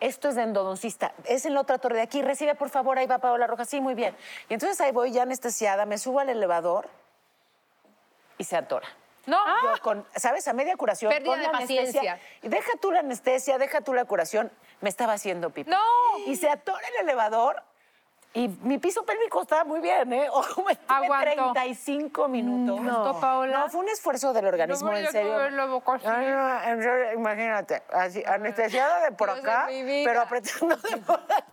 [0.00, 1.12] esto es de endodoncista.
[1.24, 2.20] Es en la otra torre de aquí.
[2.22, 3.68] Recibe, por favor, ahí va Paola Rojas.
[3.68, 4.14] Sí, muy bien.
[4.48, 6.88] Y entonces ahí voy ya anestesiada, me subo al elevador
[8.36, 8.88] y se atora.
[9.26, 9.38] No.
[9.62, 10.46] Yo con, ¿sabes?
[10.48, 11.10] A media curación.
[11.10, 11.84] Pérdida con de la anestesia.
[12.02, 12.20] paciencia.
[12.42, 14.52] Y deja tú la anestesia, deja tú la curación.
[14.82, 15.70] Me estaba haciendo pipí.
[15.70, 15.78] No.
[16.26, 17.62] Y se atora el elevador.
[18.36, 20.28] Y mi piso pélvico estaba muy bien, ¿eh?
[20.32, 21.52] Ojo, me Aguantó.
[21.52, 22.80] 35 minutos.
[22.80, 23.58] ¿Aguantó, Paola?
[23.60, 25.38] No, fue un esfuerzo del organismo, en serio.
[25.38, 30.02] Ay, no, en serio, imagínate, así, anestesiada de por Dios de acá, vida.
[30.04, 31.44] pero apretando de por acá.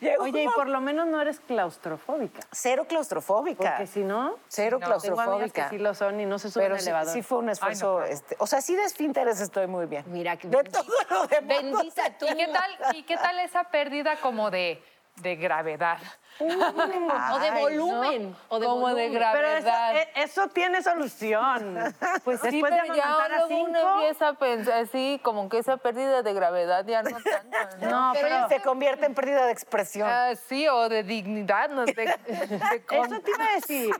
[0.00, 2.40] Llegó Oye, y por lo menos no eres claustrofóbica.
[2.52, 3.62] Cero claustrofóbica.
[3.62, 5.68] Porque si no, Cero tengo amigas que claustrofóbica.
[5.70, 7.12] sí lo son y no se suben Pero al sí, elevador.
[7.12, 10.04] sí fue un esfuerzo, este, o sea, sí de esfínteres estoy muy bien.
[10.08, 11.62] Mira que De todo lo demás.
[11.62, 12.26] Bendita tú.
[12.26, 14.82] ¿Y qué tal, y qué tal esa pérdida como de,
[15.22, 15.98] de gravedad?
[16.40, 18.34] O de volumen.
[18.48, 19.12] O de Como de volumen.
[19.32, 19.96] Pero eso, gravedad.
[19.96, 21.76] eh, eso tiene solución.
[22.24, 26.22] Pues sí, Después de pero ya uno empieza a pensar así, como que esa pérdida
[26.22, 27.90] de gravedad ya no tanto, ¿no?
[27.90, 30.08] No, Pero pero, se convierte en pérdida de expresión.
[30.10, 31.92] Ah, sí, o de dignidad, no sé.
[31.94, 33.90] de eso te iba a decir.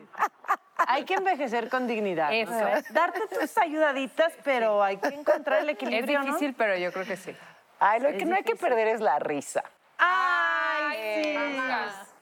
[0.86, 2.32] Hay que envejecer con dignidad.
[2.32, 2.52] Eso.
[2.90, 6.24] Darte tus ayudaditas, pero hay que encontrar el Es equilibrio, ¿no?
[6.26, 7.36] difícil, pero yo creo que sí.
[7.78, 9.62] Ay, lo que no hay que perder es la risa.
[10.00, 11.38] ¡Ay, sí!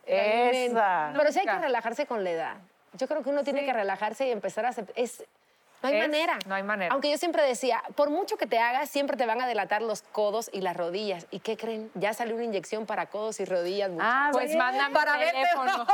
[0.05, 1.11] Esa.
[1.15, 2.55] Pero sí hay que relajarse con la edad.
[2.93, 4.69] Yo creo que uno tiene que relajarse y empezar a...
[4.71, 5.23] acep- Es,
[5.81, 6.39] no hay Es- manera.
[6.47, 6.91] no hay manera.
[6.93, 10.01] Aunque yo siempre decía, por mucho que te hagas, siempre te van a delatar los
[10.01, 11.27] codos y las rodillas.
[11.31, 11.89] ¿Y qué creen?
[11.93, 13.91] Ya salió una inyección para codos y rodillas.
[14.01, 14.57] Ah, Pues bien.
[14.57, 15.85] mándame Para el teléfono.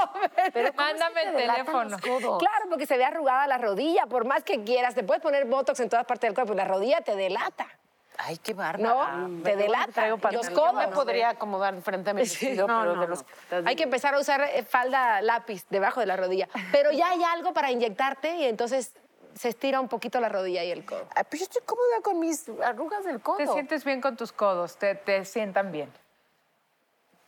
[0.54, 1.98] Pero mándame el teléfono.
[2.40, 4.06] Claro, porque se ve arrugada la rodilla.
[4.08, 6.66] Por más que quieras, te puedes poner botox en todas partes del cuerpo y la
[6.66, 7.68] rodilla te delata.
[8.18, 9.18] Ay, qué bárbara.
[9.18, 9.92] No, te delata.
[9.92, 10.74] traigo Los codos.
[10.76, 13.26] me podría acomodar frente a mi vestido, No, pero no, de los...
[13.66, 16.48] Hay que empezar a usar eh, falda lápiz debajo de la rodilla.
[16.72, 18.94] Pero ya hay algo para inyectarte y entonces
[19.36, 21.08] se estira un poquito la rodilla y el codo.
[21.30, 23.38] Pues yo estoy cómoda con mis arrugas del codo.
[23.38, 25.92] Te sientes bien con tus codos, te, te sientan bien.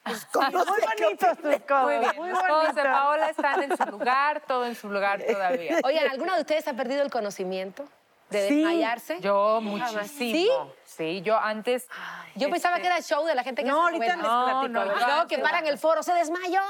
[0.05, 1.83] Los Muy bonitos tus codos.
[1.83, 2.11] Muy bien.
[2.15, 2.83] Muy Los codos de.
[2.83, 5.79] Paola están en su lugar, todo en su lugar todavía.
[5.83, 7.83] Oigan, ¿alguna de ustedes ha perdido el conocimiento
[8.29, 8.55] de Sí.
[8.55, 9.19] desmayarse?
[9.21, 10.71] Yo muchísimo.
[10.85, 11.21] ¿Sí?
[11.21, 11.87] yo antes...
[12.35, 15.07] Yo pensaba que era el show de la gente que No, hace ahorita No, platico.
[15.07, 16.61] no, que paran el foro, se desmayó.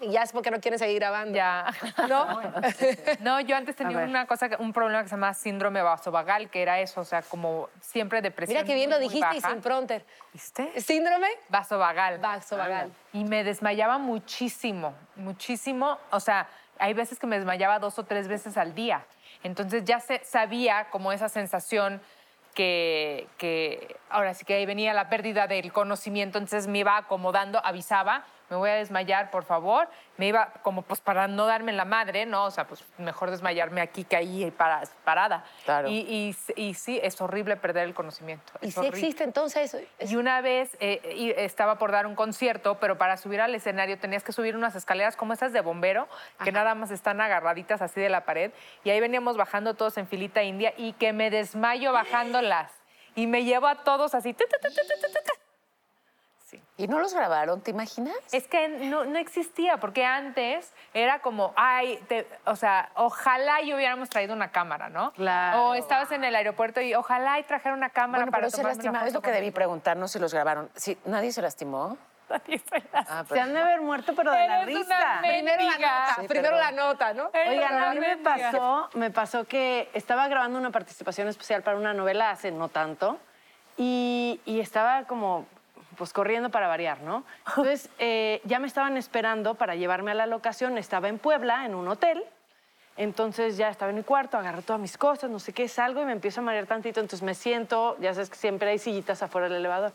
[0.00, 1.36] Y ya es porque no quieren seguir grabando.
[1.36, 1.66] Ya.
[2.08, 2.40] ¿No?
[3.20, 6.80] No, yo antes tenía una cosa, un problema que se llama síndrome vasovagal, que era
[6.80, 8.56] eso, o sea, como siempre depresión.
[8.56, 10.04] Mira que bien lo dijiste y sin pronter.
[10.32, 10.80] ¿Viste?
[10.80, 11.28] ¿Síndrome?
[11.48, 12.18] Vasovagal.
[12.18, 12.90] Vasovagal.
[13.12, 15.98] Y me desmayaba muchísimo, muchísimo.
[16.10, 16.48] O sea,
[16.78, 19.04] hay veces que me desmayaba dos o tres veces al día.
[19.42, 22.00] Entonces ya se, sabía como esa sensación
[22.54, 27.60] que, que ahora sí que ahí venía la pérdida del conocimiento, entonces me iba acomodando,
[27.64, 29.88] avisaba, me voy a desmayar, por favor.
[30.16, 32.44] Me iba como pues para no darme en la madre, ¿no?
[32.44, 35.44] O sea, pues mejor desmayarme aquí que ahí para- parada.
[35.64, 35.88] Claro.
[35.88, 38.52] Y, y- y sí, es horrible perder el conocimiento.
[38.60, 38.98] ¿Y si horrible.
[38.98, 39.74] existe entonces?
[39.98, 43.54] es- Y una vez eh, y estaba por dar un concierto, pero para subir al
[43.54, 46.08] escenario tenías que subir unas escaleras como esas de bombero,
[46.44, 48.52] que nada más están agarraditas así de la pared.
[48.84, 52.72] Y ahí veníamos bajando todos en filita india y que me desmayo bajándolas.
[53.14, 54.34] Y me llevo a todos así.
[56.46, 56.62] Sí.
[56.76, 58.14] ¿Y no los grabaron, te imaginas?
[58.30, 63.74] Es que no, no existía, porque antes era como, ay, te- o sea, ojalá y
[63.74, 65.10] hubiéramos traído una cámara, ¿no?
[65.14, 65.64] Claro.
[65.70, 68.62] O estabas en el aeropuerto y ojalá y trajera una cámara Bueno, para pero se
[68.62, 69.04] lastima.
[69.04, 69.54] Es lo que debí contigo.
[69.56, 70.70] preguntar, no si los grabaron.
[70.76, 71.98] Sí, ¿Nadie se lastimó?
[72.28, 75.18] Nadie se las- Ah, Se han de haber muerto, pero de la risa.
[75.22, 77.30] Primero la nota, Sí, primero la nota, ¿no?
[77.48, 81.92] Oigan, a mí me pasó, me pasó que estaba grabando una participación especial para una
[81.92, 83.18] novela hace no tanto
[83.76, 85.46] y, y estaba como
[85.96, 87.24] pues corriendo para variar, ¿no?
[87.48, 91.74] Entonces eh, ya me estaban esperando para llevarme a la locación, estaba en Puebla, en
[91.74, 92.22] un hotel,
[92.96, 96.04] entonces ya estaba en mi cuarto, agarré todas mis cosas, no sé qué, salgo y
[96.04, 99.48] me empiezo a marear tantito, entonces me siento, ya sabes que siempre hay sillitas afuera
[99.48, 99.92] del elevador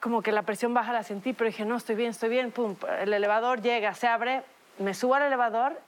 [0.00, 2.52] como que la presión baja la sentí, pero dije, no, estoy bien, estoy bien.
[2.52, 4.42] Pum, el elevador llega, se abre,
[4.78, 5.80] me subo al elevador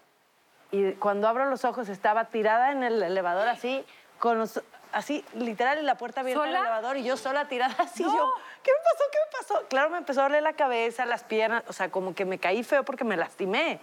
[0.72, 3.84] y cuando abro los ojos estaba tirada en el elevador así,
[4.18, 8.02] con los, así, literal, en la puerta abierta del elevador y yo sola tirada así.
[8.02, 9.04] Yo, ¿qué me pasó?
[9.12, 9.68] ¿Qué me pasó?
[9.68, 12.62] Claro, me empezó a doler la cabeza, las piernas, o sea, como que me caí
[12.62, 13.80] feo porque me lastimé.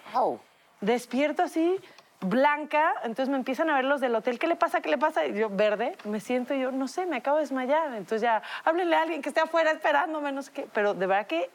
[0.81, 1.79] Despierto así,
[2.21, 4.81] blanca, entonces me empiezan a ver los del hotel, ¿qué le pasa?
[4.81, 5.25] ¿Qué le pasa?
[5.25, 7.93] Y yo, verde, me siento y yo, no sé, me acabo de desmayar.
[7.93, 10.67] Entonces ya, háblenle a alguien que esté afuera esperándome, no sé qué.
[10.73, 11.49] Pero de verdad que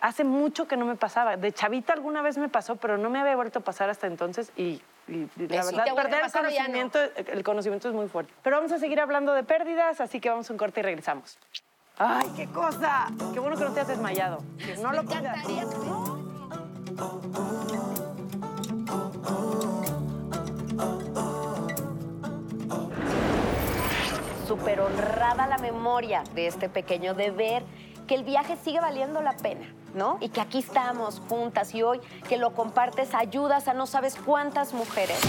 [0.00, 1.36] hace mucho que no me pasaba.
[1.36, 4.52] De chavita alguna vez me pasó, pero no me había vuelto a pasar hasta entonces
[4.56, 4.80] y...
[5.08, 6.32] y la Sí, verdad, perder el no.
[6.32, 6.98] conocimiento,
[7.32, 8.32] el conocimiento es muy fuerte.
[8.42, 11.38] Pero vamos a seguir hablando de pérdidas, así que vamos a un corte y regresamos.
[11.98, 13.08] ¡Ay, qué cosa!
[13.32, 14.38] Qué bueno que no te has desmayado.
[14.58, 15.38] Que no lo cuidas.
[24.46, 27.62] súper honrada la memoria de este pequeño de ver
[28.08, 30.18] que el viaje sigue valiendo la pena, ¿no?
[30.20, 34.72] Y que aquí estamos juntas y hoy que lo compartes ayudas a no sabes cuántas
[34.72, 35.20] mujeres.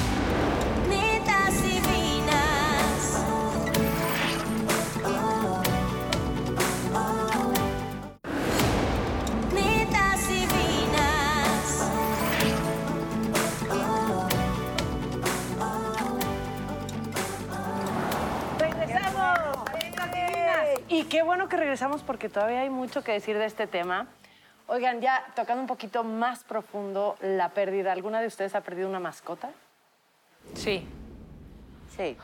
[21.10, 24.08] Qué bueno que regresamos porque todavía hay mucho que decir de este tema.
[24.67, 29.00] Oigan, ya tocando un poquito más profundo la pérdida, ¿alguna de ustedes ha perdido una
[29.00, 29.50] mascota?
[30.54, 30.88] Sí.
[31.95, 32.15] Sí.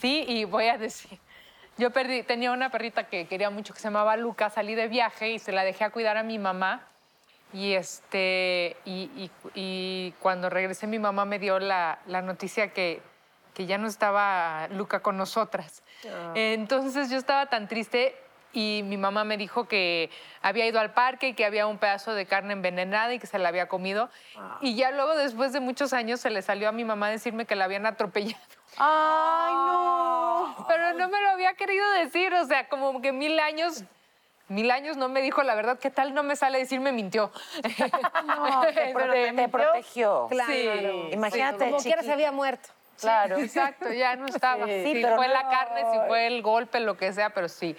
[0.00, 1.18] Sí, y voy a decir,
[1.76, 5.30] yo perdí, tenía una perrita que quería mucho que se llamaba Luca, salí de viaje
[5.30, 6.82] y se la dejé a cuidar a mi mamá.
[7.52, 13.00] Y, este, y, y- y cuando regresé mi mamá me dio la, la noticia que,
[13.54, 15.82] que ya no estaba Luca con nosotras.
[16.34, 18.14] Entonces yo estaba tan triste
[18.52, 20.10] y mi mamá me dijo que
[20.42, 23.38] había ido al parque y que había un pedazo de carne envenenada y que se
[23.38, 24.10] la había comido.
[24.60, 27.56] Y ya luego, después de muchos años, se le salió a mi mamá decirme que
[27.56, 28.42] la habían atropellado.
[28.76, 30.66] ¡Ay, no!
[30.68, 33.84] Pero no me lo había querido decir, o sea, como que mil años,
[34.48, 37.30] mil años no me dijo la verdad, ¿qué tal no me sale decir me mintió?
[38.24, 40.26] No, te, Este, te protegió.
[40.28, 40.52] Claro.
[40.52, 42.68] Sí, Imagínate, Como quiera se había muerto.
[43.00, 44.66] Claro, exacto, ya no estaba.
[44.66, 47.76] Sí, si pero fue la carne, si fue el golpe, lo que sea, pero sí.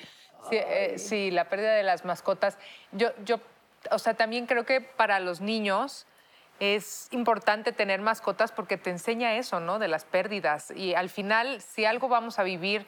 [0.49, 2.57] Sí, eh, sí, la pérdida de las mascotas.
[2.91, 3.39] Yo, yo,
[3.91, 6.05] o sea, también creo que para los niños
[6.59, 9.79] es importante tener mascotas porque te enseña eso, ¿no?
[9.79, 10.71] De las pérdidas.
[10.71, 12.85] Y al final, si algo vamos a vivir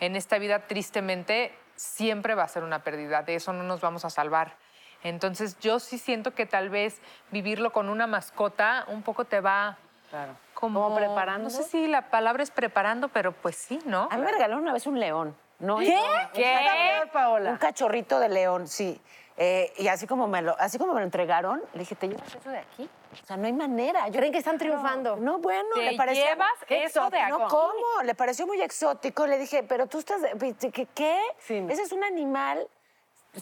[0.00, 3.22] en esta vida tristemente, siempre va a ser una pérdida.
[3.22, 4.56] De eso no nos vamos a salvar.
[5.02, 9.78] Entonces, yo sí siento que tal vez vivirlo con una mascota un poco te va
[10.12, 10.36] Claro.
[10.52, 11.44] como, Como preparando.
[11.44, 14.08] No sé si la palabra es preparando, pero pues sí, ¿no?
[14.10, 15.34] A mí me regalaron una vez un león.
[15.58, 15.78] ¿no?
[15.78, 15.98] ¿Qué?
[16.34, 16.54] ¿Qué?
[16.54, 17.50] Está peor, Paola.
[17.52, 19.00] Un cachorrito de león, sí.
[19.38, 22.34] Eh, y así como, me lo, así como me lo entregaron, le dije, ¿te llevas
[22.34, 22.88] eso de aquí?
[23.22, 24.06] O sea, no hay manera.
[24.08, 25.16] Yo Creen que están triunfando.
[25.16, 26.24] No, bueno, ¿Te le pareció...
[26.24, 27.38] llevas Qué eso de exótico.
[27.38, 27.54] No, aquí?
[27.54, 28.02] ¿cómo?
[28.04, 29.26] Le pareció muy exótico.
[29.26, 30.20] Le dije, pero tú estás...
[30.38, 30.86] ¿Qué?
[30.94, 31.20] qué?
[31.38, 31.64] Sí.
[31.70, 32.66] Ese es un animal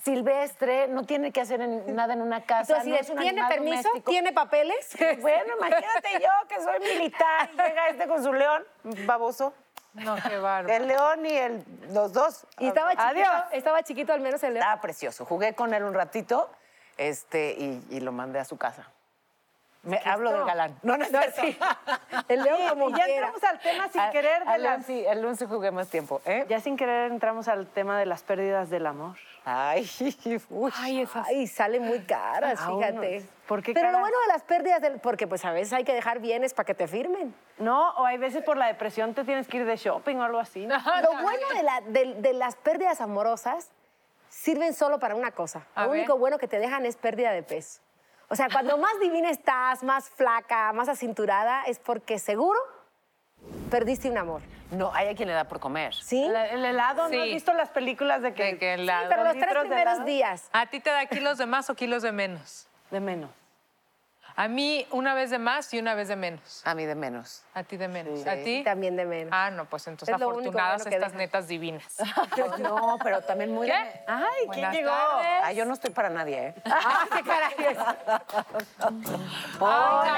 [0.05, 2.75] silvestre, no tiene que hacer en- nada en una casa.
[2.79, 3.83] Entonces, no si es un ¿tiene permiso?
[3.89, 4.11] doméstico.
[4.11, 4.97] ¿Tiene papeles?
[5.21, 8.65] Bueno, imagínate yo que soy militar y llega este con su león,
[9.07, 9.53] baboso.
[9.95, 10.73] No, qué bárbaro.
[10.73, 12.47] El león y el, los dos.
[12.61, 13.45] Y estaba chiquito, Adiós.
[13.51, 14.63] estaba chiquito al menos el león.
[14.63, 15.25] Estaba precioso.
[15.25, 16.49] Jugué con él un ratito
[16.97, 18.89] este, y, y lo mandé a su casa.
[19.83, 20.79] Me, hablo del galán.
[20.83, 21.67] No, no es cierto.
[22.29, 23.27] El león como Y ya quiera.
[23.29, 26.21] entramos al tema sin A- querer de león sí, al león sí jugué más tiempo.
[26.25, 26.45] ¿eh?
[26.49, 29.17] Ya sin querer entramos al tema de las pérdidas del amor.
[29.53, 29.91] Ay,
[30.51, 30.73] uy.
[30.77, 31.27] Ay, esas.
[31.27, 33.19] Ay, salen muy caras, Ah, fíjate.
[33.19, 33.27] uno.
[33.49, 35.93] ¿Por qué Pero lo bueno de las pérdidas, del, porque pues a veces hay que
[35.93, 37.35] dejar bienes para que te firmen.
[37.59, 40.39] No, o hay veces por la depresión te tienes que ir de shopping o algo
[40.39, 40.67] así.
[41.03, 43.71] Lo bueno de, la- de- de las pérdidas amorosas
[44.29, 45.67] sirven solo para una cosa.
[45.75, 45.99] A lo ver.
[46.01, 47.81] único bueno que te dejan es pérdida de peso.
[48.29, 52.61] O sea, cuando más divina estás, más flaca, más acinturada, es porque seguro
[53.71, 54.41] perdiste un amor.
[54.71, 55.95] No, hay a quien le da por comer.
[55.95, 56.25] ¿Sí?
[56.25, 57.33] El, el helado, ¿no has Sí.
[57.35, 59.95] visto las películas de que, De que la- Sí, pero los tres litros de primeros
[59.95, 60.07] helado?
[60.07, 60.49] días.
[60.53, 62.67] ¿A ti te da kilos de más o kilos de menos?
[62.91, 63.31] de menos?
[64.37, 66.63] A mí una vez de más y una vez de menos.
[66.65, 67.43] A mí de menos.
[67.53, 68.21] A ti de menos.
[68.21, 68.29] Sí.
[68.29, 68.63] ¿A ti?
[68.65, 69.31] También de menos.
[69.35, 71.19] Ah, no, pues entonces Es lo único afortunadas bueno que estas deja.
[71.25, 71.97] netas divinas.
[72.61, 73.67] No, pero también muy...
[73.67, 73.73] ¿Qué?
[74.07, 74.91] Ay, ¿quién Buenas llegó?
[74.91, 75.27] tardes.
[75.43, 76.55] Ay, yo no estoy para nadie, ¿eh?
[76.65, 77.55] ¡Ah, qué caray!
[77.59, 77.75] Ay,
[80.05, 80.11] que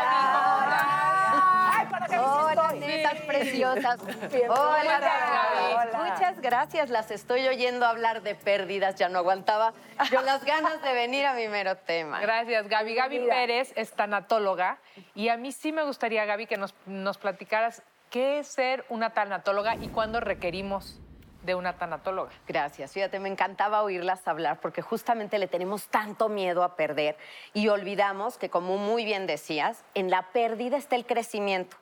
[2.18, 4.01] Hola, netas preciosas.
[4.48, 6.11] Hola, Gaby.
[6.11, 6.90] Muchas gracias.
[6.90, 8.96] Las estoy oyendo hablar de pérdidas.
[8.96, 9.72] Ya no aguantaba
[10.11, 12.20] yo las ganas de venir a mi mero tema.
[12.20, 12.94] Gracias, Gaby.
[12.94, 14.79] Gaby Pérez es tanatóloga
[15.14, 19.11] y a mí sí me gustaría, Gaby, que nos, nos platicaras qué es ser una
[19.11, 21.01] tanatóloga y cuándo requerimos
[21.42, 22.31] de una tanatóloga.
[22.46, 22.92] Gracias.
[22.92, 27.16] Fíjate, me encantaba oírlas hablar porque justamente le tenemos tanto miedo a perder
[27.52, 31.76] y olvidamos que, como muy bien decías, en la pérdida está el crecimiento.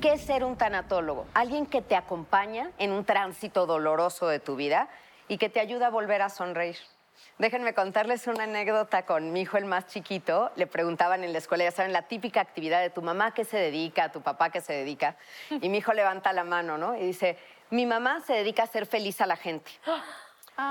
[0.00, 1.26] ¿Qué es ser un tanatólogo?
[1.34, 4.88] Alguien que te acompaña en un tránsito doloroso de tu vida
[5.28, 6.76] y que te ayuda a volver a sonreír.
[7.38, 10.52] Déjenme contarles una anécdota con mi hijo, el más chiquito.
[10.54, 13.56] Le preguntaban en la escuela, ya saben, la típica actividad de tu mamá que se
[13.56, 15.16] dedica, tu papá que se dedica.
[15.50, 16.96] Y mi hijo levanta la mano, ¿no?
[16.96, 17.36] Y dice,
[17.74, 19.70] mi mamá se dedica a hacer feliz a la gente.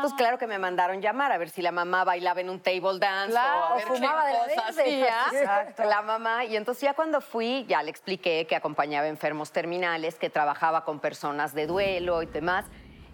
[0.02, 3.00] Pues claro que me mandaron llamar a ver si la mamá bailaba en un table
[3.00, 5.84] dance Claro, o a ver qué fumaba de la cosas hacía Exacto.
[5.84, 6.46] la mamá.
[6.46, 11.02] Y entonces ya cuando fui, ya le expliqué que acompañaba enfermos terminales, que trabajaba con
[11.02, 12.66] personas de duelo y demás.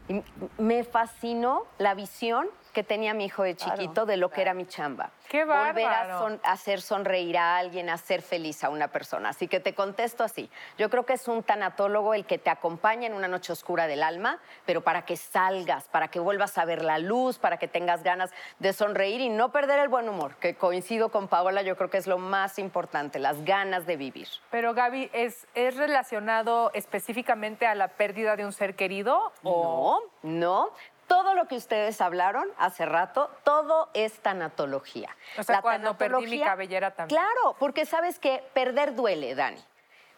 [0.08, 0.22] Y
[0.60, 4.66] me fascinó la visión que tenía mi hijo de chiquito de lo que era mi
[4.66, 5.10] chamba.
[5.30, 6.20] ¡Qué Volver a bárbaro!
[6.20, 9.30] son- hacer sonreír a alguien, hacer feliz a una persona.
[9.30, 10.50] Así que te contesto así.
[10.78, 14.02] Yo creo que es un tanatólogo el que te acompaña en una noche oscura del
[14.04, 18.04] alma, pero para que salgas, para que vuelvas a ver la luz, para que tengas
[18.04, 21.90] ganas de sonreír y no perder el buen humor, que coincido con Paola, yo creo
[21.90, 24.28] que es lo más importante, las ganas de vivir.
[24.50, 29.32] Pero Gaby, ¿es, ¿es relacionado específicamente a la pérdida de un ser querido?
[29.44, 30.02] O...
[30.24, 30.70] No, no.
[31.10, 35.10] Todo lo que ustedes hablaron hace rato, todo es tanatología.
[35.38, 37.20] O sea, La cuando perdí mi cabellera también.
[37.20, 39.62] Claro, porque sabes que perder duele, Dani.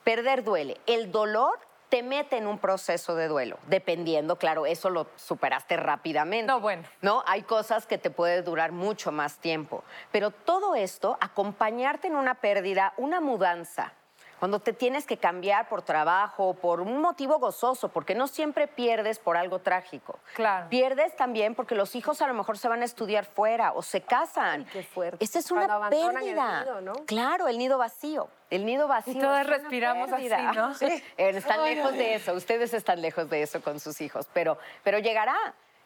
[0.04, 0.80] Perder duele.
[0.86, 6.47] El dolor te mete en un proceso de duelo, dependiendo, claro, eso lo superaste rápidamente.
[6.47, 6.84] No, bueno.
[7.01, 7.23] ¿no?
[7.25, 9.84] Hay cosas que te puede durar mucho más tiempo.
[10.12, 13.93] Pero todo esto, acompañarte en una pérdida, una mudanza,
[14.41, 19.19] cuando te tienes que cambiar por trabajo, por un motivo gozoso, porque no siempre pierdes
[19.19, 20.17] por algo trágico.
[20.34, 20.67] Claro.
[20.67, 24.01] Pierdes también porque los hijos a lo mejor se van a estudiar fuera o se
[24.01, 24.65] casan.
[24.65, 25.23] qué fuerte.
[25.23, 26.62] Esa es una abandonan el pérdida.
[26.63, 26.93] nido, ¿no?
[27.06, 28.30] Claro, el nido vacío.
[28.49, 29.13] El nido vacío.
[29.13, 30.54] Y todas respiramos así, pérdida.
[30.54, 30.73] ¿no?
[30.82, 30.88] Sí.
[30.88, 32.13] Eh, Están Ay, lejos ay, de ay.
[32.15, 32.34] eso.
[32.34, 34.27] Ustedes están lejos de eso con sus hijos.
[34.34, 35.38] Pero, pero llegará.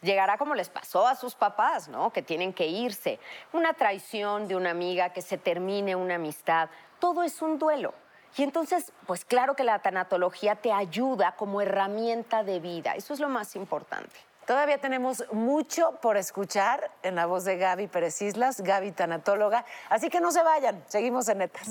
[0.02, 2.14] Llegará como les pasó a sus papás, ¿no?
[2.14, 3.20] Que tienen que irse.
[3.52, 6.70] Una traición de una amiga, que se termine una amistad.
[7.00, 7.94] Todo es un duelo.
[8.38, 12.94] Y entonces, pues claro que la tanatología te ayuda como herramienta de vida.
[12.94, 14.12] Eso es lo más importante.
[14.46, 19.66] Todavía tenemos mucho por escuchar en la voz de Gaby Pérez Islas, Gaby Tanatóloga.
[19.90, 21.68] Así que no se vayan, seguimos en Netas.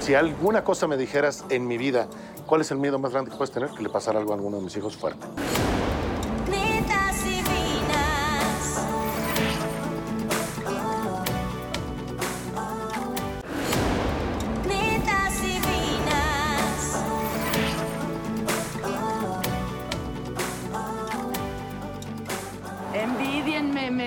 [0.00, 2.08] Si alguna cosa me dijeras en mi vida,
[2.46, 3.70] ¿cuál es el miedo más grande que puedes tener?
[3.70, 5.26] Que le pasara algo a alguno de mis hijos fuerte.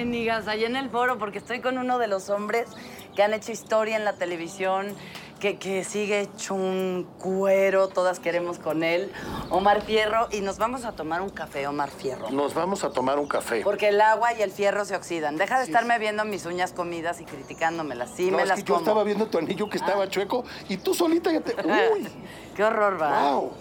[0.01, 2.67] Menigas, allá en el foro, porque estoy con uno de los hombres
[3.15, 4.95] que han hecho historia en la televisión,
[5.39, 9.11] que, que sigue hecho un cuero, todas queremos con él,
[9.51, 12.31] Omar Fierro, y nos vamos a tomar un café, Omar Fierro.
[12.31, 13.61] Nos vamos a tomar un café.
[13.63, 15.37] Porque el agua y el fierro se oxidan.
[15.37, 18.09] Deja de estarme viendo mis uñas comidas y criticándomelas.
[18.15, 18.79] Sí, no, me es las que yo como.
[18.83, 21.55] estaba viendo tu anillo que estaba chueco y tú solita ya te...
[21.63, 22.07] ¡Uy!
[22.55, 23.33] Qué horror, va.
[23.33, 23.51] ¡Wow!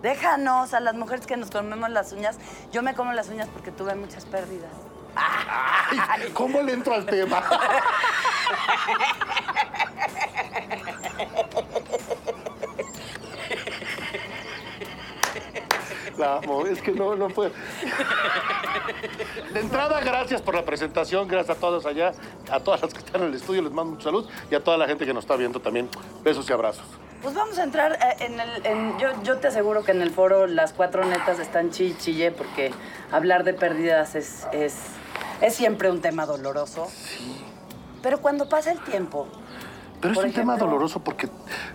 [0.00, 2.38] Déjanos a las mujeres que nos comemos las uñas.
[2.72, 4.87] Yo me como las uñas porque tuve muchas pérdidas.
[6.34, 7.42] ¿Cómo le entro al tema?
[16.16, 17.52] La amo, es que no, no puedo.
[19.52, 22.12] De entrada, gracias por la presentación, gracias a todos allá,
[22.50, 24.76] a todas las que están en el estudio, les mando mucha salud y a toda
[24.76, 25.88] la gente que nos está viendo también.
[26.24, 26.84] Besos y abrazos.
[27.22, 28.98] Pues vamos a entrar eh, en el.
[28.98, 32.72] yo, yo te aseguro que en el foro las cuatro netas están chichille porque
[33.10, 34.74] hablar de pérdidas es, es,
[35.40, 36.88] es siempre un tema doloroso.
[38.02, 39.26] Pero cuando pasa el tiempo,
[40.00, 41.28] Pero es un tema doloroso porque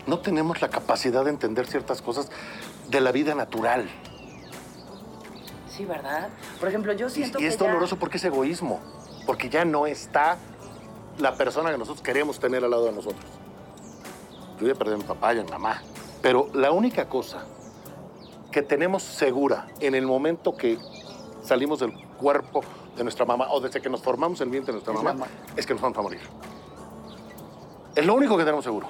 [0.08, 2.30] no tenemos la capacidad de entender ciertas cosas
[2.90, 3.90] de la vida natural.
[5.70, 6.30] sí, ¿verdad?
[6.60, 8.80] Por ejemplo, yo Y, siento y que es doloroso porque es egoísmo,
[9.26, 10.38] porque ya no está
[11.18, 13.26] la persona que nosotros queremos tener al lado de nosotros.
[14.60, 15.82] Yo ya perdí a mi papá y a mi mamá.
[16.22, 17.44] Pero la única cosa
[18.52, 20.78] que tenemos segura en el momento que
[21.44, 22.64] salimos del cuerpo
[22.96, 25.36] de nuestra mamá o desde que nos formamos el vientre de nuestra mamá muerte.
[25.56, 26.22] es que nos vamos a morir.
[27.96, 28.88] Es lo único que tenemos seguro.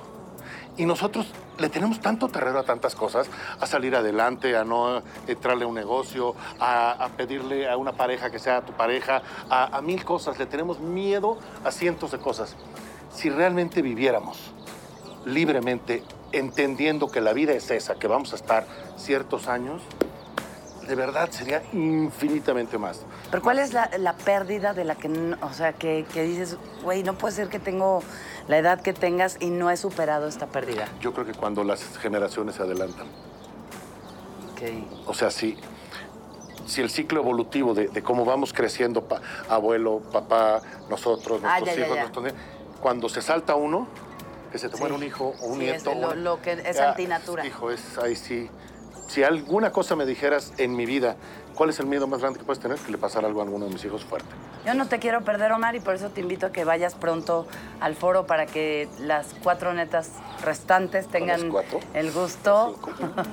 [0.76, 1.28] Y nosotros
[1.60, 5.76] le tenemos tanto terreno a tantas cosas, a salir adelante, a no entrarle a un
[5.76, 10.40] negocio, a, a pedirle a una pareja que sea tu pareja, a, a mil cosas.
[10.40, 12.56] Le tenemos miedo a cientos de cosas.
[13.14, 14.52] Si realmente viviéramos
[15.26, 18.66] libremente, entendiendo que la vida es esa, que vamos a estar
[18.98, 19.84] ciertos años,
[20.88, 23.02] de verdad sería infinitamente más.
[23.32, 25.08] Pero ¿cuál es la, la pérdida de la que,
[25.42, 28.02] o sea, que, que dices, güey, no puede ser que tengo
[28.48, 30.88] la edad que tengas y no he superado esta pérdida?
[31.02, 33.08] Yo creo que cuando las generaciones se adelantan.
[34.52, 34.62] Ok.
[35.08, 35.58] O sea, si,
[36.66, 41.70] si el ciclo evolutivo de, de cómo vamos creciendo, pa- abuelo, papá, nosotros, Ah, nuestros
[41.70, 42.02] ya, ya, hijos, ya.
[42.04, 42.36] nuestros nie-
[42.82, 43.88] cuando se salta uno,
[44.52, 44.82] que se te Sí.
[44.82, 46.00] muere un hijo o un Sí, es nieto.
[46.00, 47.46] lo- lo que es ya, antinatura.
[47.46, 48.50] Hijo, es ahí sí.
[49.14, 51.18] Si alguna cosa me dijeras en mi vida,
[51.54, 52.80] ¿cuál es el miedo más grande que puedes tener?
[52.80, 54.28] Que le pasara algo a alguno de mis hijos fuerte.
[54.66, 57.46] Yo no te quiero perder, Omar, y por eso te invito a que vayas pronto
[57.80, 60.10] al foro para que las cuatro netas
[60.44, 61.42] restantes tengan
[61.94, 62.80] el gusto,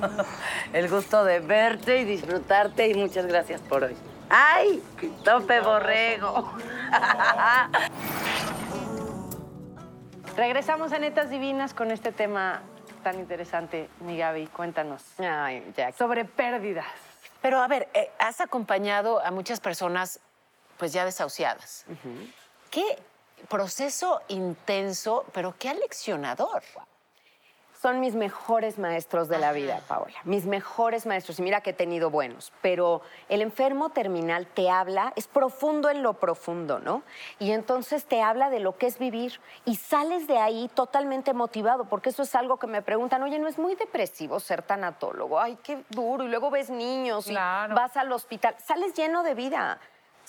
[0.73, 2.87] el gusto de verte y disfrutarte.
[2.87, 3.95] Y muchas gracias por hoy.
[4.29, 4.83] ¡Ay!
[5.23, 6.53] ¡Tope borrego!
[10.37, 12.61] Regresamos a Netas Divinas con este tema
[13.01, 14.47] tan interesante, mi Gaby.
[14.47, 15.03] Cuéntanos.
[15.97, 16.85] Sobre pérdidas.
[17.41, 20.19] Pero a ver, eh, has acompañado a muchas personas
[20.77, 21.85] pues ya desahuciadas.
[22.69, 22.97] Qué
[23.47, 26.63] proceso intenso, pero qué aleccionador.
[27.81, 30.13] Son mis mejores maestros de la vida, Paola.
[30.23, 31.39] Mis mejores maestros.
[31.39, 32.53] Y mira que he tenido buenos.
[32.61, 37.01] Pero el enfermo terminal te habla, es profundo en lo profundo, ¿no?
[37.39, 39.39] Y entonces te habla de lo que es vivir.
[39.65, 43.47] Y sales de ahí totalmente motivado, porque eso es algo que me preguntan, oye, ¿no
[43.47, 45.39] es muy depresivo ser tanatólogo?
[45.39, 46.23] Ay, qué duro.
[46.23, 48.53] Y luego ves niños y vas al hospital.
[48.63, 49.79] Sales lleno de vida.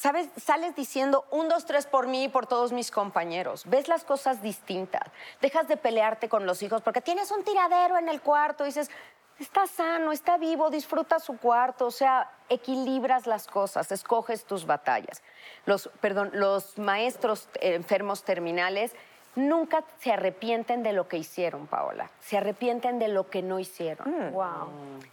[0.03, 0.29] ¿Sabes?
[0.37, 3.63] Sales diciendo un, dos, tres por mí y por todos mis compañeros.
[3.67, 5.05] Ves las cosas distintas.
[5.41, 8.91] Dejas de pelearte con los hijos porque tienes un tiradero en el cuarto y dices,
[9.39, 11.87] está sano, está vivo, disfruta su cuarto.
[11.87, 15.23] O sea, equilibras las cosas, escoges tus batallas.
[15.67, 18.91] Los, perdón, los maestros eh, enfermos terminales
[19.37, 22.11] nunca se arrepienten de lo que hicieron, Paola.
[22.19, 24.33] Se arrepienten de lo que no hicieron.
[24.33, 24.69] Wow.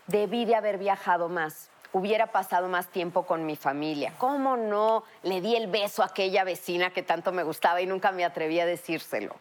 [0.07, 1.69] Debí de haber viajado más.
[1.91, 4.13] Hubiera pasado más tiempo con mi familia.
[4.17, 8.11] ¿Cómo no le di el beso a aquella vecina que tanto me gustaba y nunca
[8.11, 9.35] me atreví a decírselo?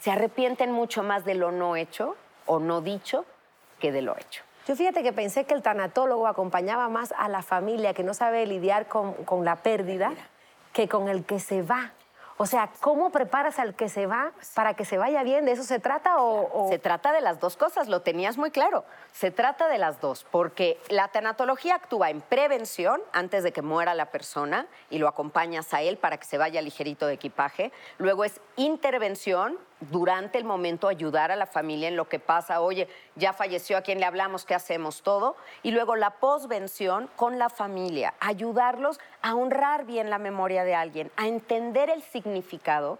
[0.00, 3.24] Se arrepienten mucho más de lo no hecho o no dicho
[3.78, 4.42] que de lo hecho.
[4.66, 8.46] Yo fíjate que pensé que el tanatólogo acompañaba más a la familia que no sabe
[8.46, 10.12] lidiar con, con la pérdida
[10.72, 11.92] que con el que se va.
[12.38, 15.46] O sea, ¿cómo preparas al que se va para que se vaya bien?
[15.46, 16.68] ¿De eso se trata o...?
[16.68, 18.84] Se trata de las dos cosas, lo tenías muy claro.
[19.12, 23.94] Se trata de las dos, porque la tanatología actúa en prevención antes de que muera
[23.94, 27.72] la persona y lo acompañas a él para que se vaya ligerito de equipaje.
[27.96, 32.60] Luego es intervención durante el momento, ayudar a la familia en lo que pasa.
[32.60, 34.44] Oye, ya falleció, ¿a quién le hablamos?
[34.44, 35.02] ¿Qué hacemos?
[35.02, 35.36] Todo.
[35.62, 41.10] Y luego la posvención con la familia, ayudarlos a honrar bien la memoria de alguien,
[41.16, 42.98] a entender el significado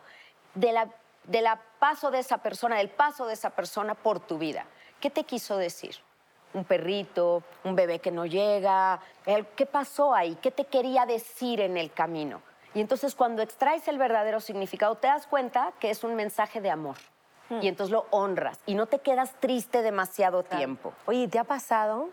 [0.54, 0.88] de la,
[1.24, 4.66] de la paso de esa persona, del paso de esa persona por tu vida.
[5.00, 5.96] ¿Qué te quiso decir?
[6.54, 9.00] Un perrito, un bebé que no llega,
[9.56, 10.38] ¿qué pasó ahí?
[10.40, 12.40] ¿Qué te quería decir en el camino?
[12.76, 16.68] Y entonces cuando extraes el verdadero significado, te das cuenta que es un mensaje de
[16.70, 16.96] amor.
[17.62, 20.92] Y entonces lo honras y no te quedas triste demasiado tiempo.
[21.06, 22.10] Oye, ¿te ha pasado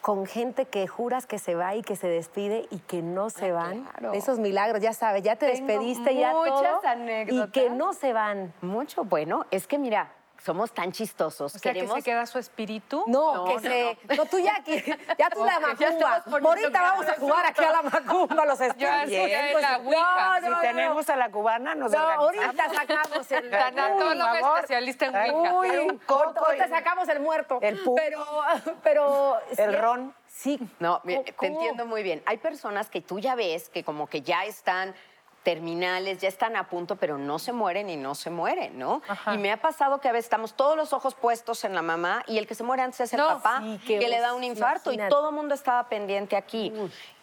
[0.00, 3.52] con gente que juras que se va y que se despide y que no se
[3.52, 3.84] van?
[3.84, 4.12] claro.
[4.12, 7.48] Esos milagros, ya sabes, ya te Tengo despediste ya muchas todo anécdotas.
[7.48, 8.52] y que no se van.
[8.60, 10.10] Mucho, bueno, es que mira,
[10.42, 11.54] somos tan chistosos.
[11.54, 11.94] O sea, queremos...
[11.94, 13.04] que se queda su espíritu.
[13.06, 13.98] No, que se.
[14.16, 14.82] No, tú ya aquí.
[15.18, 16.22] Ya tú la macumba.
[16.26, 19.78] Ahorita vamos a jugar aquí a la macumba, los en la ouija.
[19.78, 23.50] No, no, si tenemos a la cubana, nos No, ahorita sacamos el.
[23.60, 25.54] Tanatólogo especialista en ouija.
[25.54, 27.58] Uy, un coco ahorita sacamos el muerto.
[27.62, 28.24] El pu- Pero,
[28.82, 29.40] pero.
[29.56, 30.14] El sí, ron.
[30.26, 30.58] Sí.
[30.78, 32.22] No, mira, te entiendo muy bien.
[32.24, 34.94] Hay personas que tú ya ves que como que ya están
[35.42, 39.02] terminales, ya están a punto, pero no se mueren y no se mueren, ¿no?
[39.08, 39.34] Ajá.
[39.34, 42.22] Y me ha pasado que a veces estamos todos los ojos puestos en la mamá
[42.26, 44.44] y el que se muere antes es el No, papá, sí, que le da un
[44.44, 45.08] infarto imagínate.
[45.08, 46.72] y todo el mundo estaba pendiente aquí.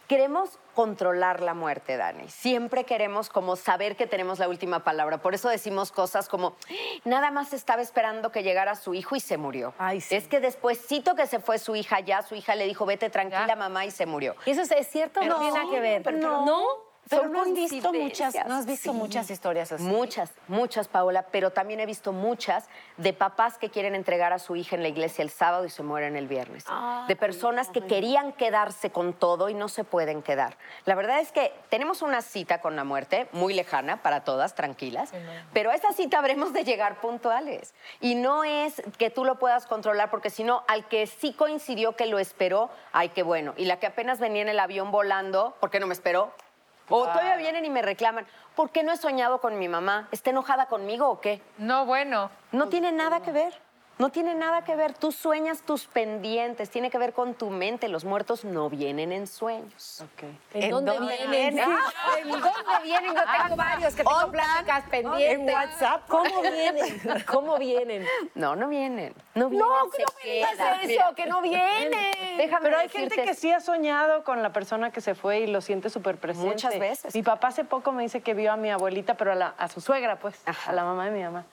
[0.08, 2.30] Queremos controlar la muerte, Dani.
[2.30, 5.18] Siempre queremos como saber que tenemos la última palabra.
[5.18, 6.56] Por eso decimos cosas como,
[7.04, 9.74] nada más estaba esperando que llegara su hijo y se murió.
[9.78, 10.16] Ay, sí.
[10.16, 13.54] Es que despuésito que se fue su hija ya, su hija le dijo, vete tranquila,
[13.58, 14.36] mamá, y se murió.
[14.46, 15.20] ¿Y eso es- cierto?
[15.20, 16.04] Pero no tiene nada que ver.
[16.04, 16.87] pero- pero- no.
[17.10, 18.98] Pero no has visto muchas, no has visto Sí.
[18.98, 19.84] muchas historias así.
[19.84, 24.56] Muchas, muchas, Paola, pero también he visto muchas de papás que quieren entregar a su
[24.56, 26.66] hija en la iglesia el sábado y se mueren el viernes.
[27.08, 30.58] de personas que querían quedarse con todo y no se pueden quedar.
[30.86, 35.12] La verdad es que tenemos una cita con la muerte muy lejana para todas, tranquilas,
[35.54, 37.74] pero a esa cita habremos de llegar puntuales.
[38.02, 41.96] Y no es que tú lo puedas controlar, porque si no, al que sí coincidió
[41.96, 43.54] que lo esperó, ay, qué bueno.
[43.58, 46.32] Y la que apenas venía en el avión volando, ¿por qué no me esperó?
[46.90, 48.26] O todavía vienen y me reclaman,
[48.56, 50.08] ¿por qué no he soñado con mi mamá?
[50.12, 51.42] ¿Está enojada conmigo o qué?
[51.58, 52.30] No, bueno.
[52.52, 53.67] No tiene nada que ver.
[53.98, 54.94] No tiene nada que ver.
[54.94, 57.88] Tú sueñas tus pendientes, tiene que ver con tu mente.
[57.88, 60.04] Los muertos no vienen en sueños.
[60.54, 61.60] ¿En, dónde, vienen?
[61.60, 61.80] Ah,
[62.20, 62.50] ¿En dónde
[62.84, 63.16] vienen?
[63.16, 65.40] Yo tengo varios que tengo pláticas pendientes.
[65.40, 66.08] En WhatsApp.
[66.08, 67.00] ¿Cómo vienen?
[67.26, 68.06] ¿Cómo vienen?
[68.36, 69.16] No, no vienen.
[69.34, 69.68] No vienen.
[69.68, 72.38] No, que no me digas eso, que no vienen.
[72.38, 75.48] Déjame Pero hay gente que sí ha soñado con la persona que se fue y
[75.48, 76.48] lo siente súper presente.
[76.50, 77.16] Muchas veces.
[77.16, 79.68] Mi papá hace poco me dice que vio a mi abuelita, pero a, la- a
[79.70, 80.70] su suegra, pues, Ajá.
[80.70, 81.46] a la mamá de mi mamá.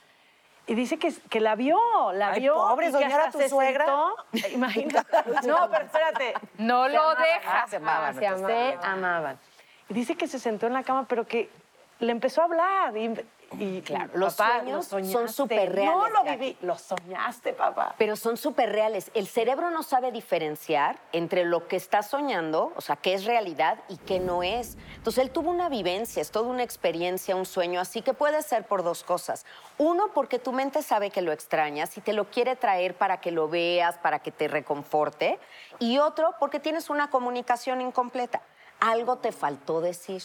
[0.66, 1.78] Y dice que, que la vio,
[2.14, 2.54] la Ay, vio.
[2.54, 3.84] pobre, y que doña, ¿era hasta tu se suegra?
[3.84, 4.48] sentó.
[4.54, 5.16] Imagínate.
[5.46, 6.34] No, pero espérate.
[6.58, 7.22] No Se lo amaban.
[7.22, 7.62] deja.
[7.62, 8.48] Ah, se amaban, Ah, se amaban.
[8.48, 9.38] Se amaban.
[9.90, 11.50] Y dice que se sentó en la cama, pero que
[12.00, 12.96] le empezó a hablar.
[12.96, 13.14] Y,
[13.58, 15.32] y Claro, los papá, sueños lo son soñaste.
[15.32, 17.94] superreales, No lo viví, lo soñaste, papá.
[17.98, 19.10] Pero son súper reales.
[19.14, 23.78] El cerebro no sabe diferenciar entre lo que está soñando, o sea, qué es realidad
[23.88, 24.76] y qué no es.
[24.96, 28.64] Entonces, él tuvo una vivencia, es toda una experiencia, un sueño, así que puede ser
[28.66, 29.44] por dos cosas.
[29.78, 33.30] Uno, porque tu mente sabe que lo extrañas y te lo quiere traer para que
[33.30, 35.38] lo veas, para que te reconforte.
[35.78, 38.40] Y otro, porque tienes una comunicación incompleta.
[38.80, 40.22] Algo te faltó decir.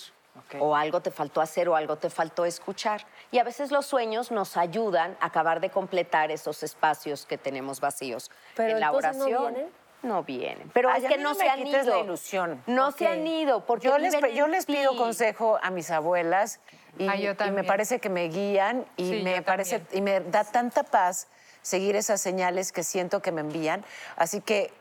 [0.60, 3.06] O algo te faltó hacer o algo te faltó escuchar.
[3.32, 7.80] Y a veces los sueños nos ayudan a acabar de completar esos espacios que tenemos
[7.80, 8.32] vacíos.
[8.56, 9.54] Pero en la entonces no oración.
[9.54, 9.72] vienen.
[10.02, 10.72] No vienen.
[10.74, 11.96] Pero Ay, es a que no, no se han quites ido.
[11.98, 12.64] la ilusión.
[12.68, 14.98] No se han ido porque Yo les, yo pido ti.
[14.98, 16.62] consejo a mis abuelas
[16.98, 20.22] y, Ah, yo y me parece que me guían y Sí, me parece y me
[20.22, 21.28] da tanta paz
[21.62, 23.84] seguir esas señales que siento que me envían.
[24.16, 24.72] Así que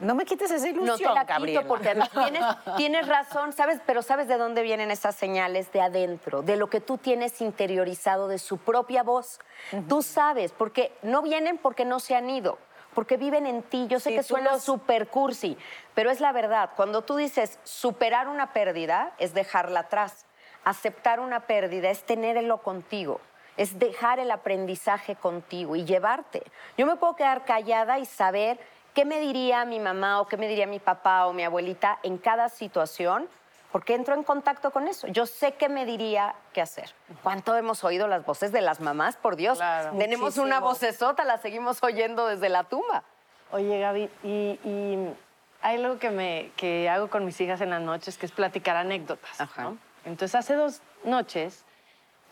[0.00, 1.60] no me quites esa ilusión, No te la Gabriela.
[1.62, 2.44] quito porque tienes,
[2.76, 3.80] tienes razón, ¿sabes?
[3.86, 5.72] Pero ¿sabes de dónde vienen esas señales?
[5.72, 9.40] De adentro, de lo que tú tienes interiorizado de su propia voz.
[9.88, 12.58] Tú sabes, porque no vienen porque no se han ido,
[12.94, 13.86] porque viven en ti.
[13.88, 15.56] Yo sé Sí, que tú suena los- super cursi,
[15.94, 16.70] pero es la verdad.
[16.76, 20.24] Cuando tú dices superar una pérdida, es dejarla atrás.
[20.64, 23.20] Aceptar una pérdida es tenerlo contigo.
[23.56, 26.42] Es dejar el aprendizaje contigo y llevarte.
[26.78, 28.58] Yo me puedo quedar callada y saber
[28.94, 32.18] qué me diría mi mamá o qué me diría mi papá o mi abuelita en
[32.18, 33.28] cada situación,
[33.72, 35.06] porque entro en contacto con eso.
[35.06, 36.92] Yo sé qué me diría qué hacer.
[37.22, 39.16] ¿Cuánto hemos oído las voces de las mamás?
[39.16, 39.96] Por Dios, Claro.
[39.96, 40.90] tenemos una Muchísimo.
[40.90, 43.04] vocesota, la seguimos oyendo desde la tumba.
[43.52, 44.28] Oye, Gaby, y,
[44.64, 45.14] y
[45.62, 48.76] hay algo que, me, que hago con mis hijas en las noches, que es platicar
[48.76, 49.38] anécdotas.
[49.58, 49.76] ¿no?
[50.04, 51.64] Entonces, hace dos noches,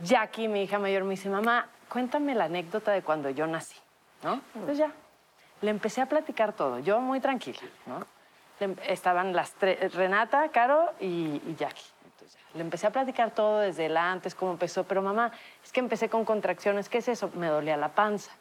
[0.00, 3.76] Jackie, mi hija mayor, me dice, mamá, cuéntame la anécdota de cuando yo nací,
[4.22, 4.40] ¿no?
[4.54, 4.92] Entonces ya,
[5.61, 8.00] le empecé a platicar todo, yo muy tranquila, ¿no?
[8.61, 11.82] Le em- estaban las tres, Renata, Caro y, y Jackie.
[12.04, 15.32] Entonces, ya, le empecé a platicar todo desde el antes, cómo empezó, pero mamá,
[15.64, 17.30] es que empecé con contracciones, ¿qué es eso?
[17.34, 18.32] Me dolía la panza.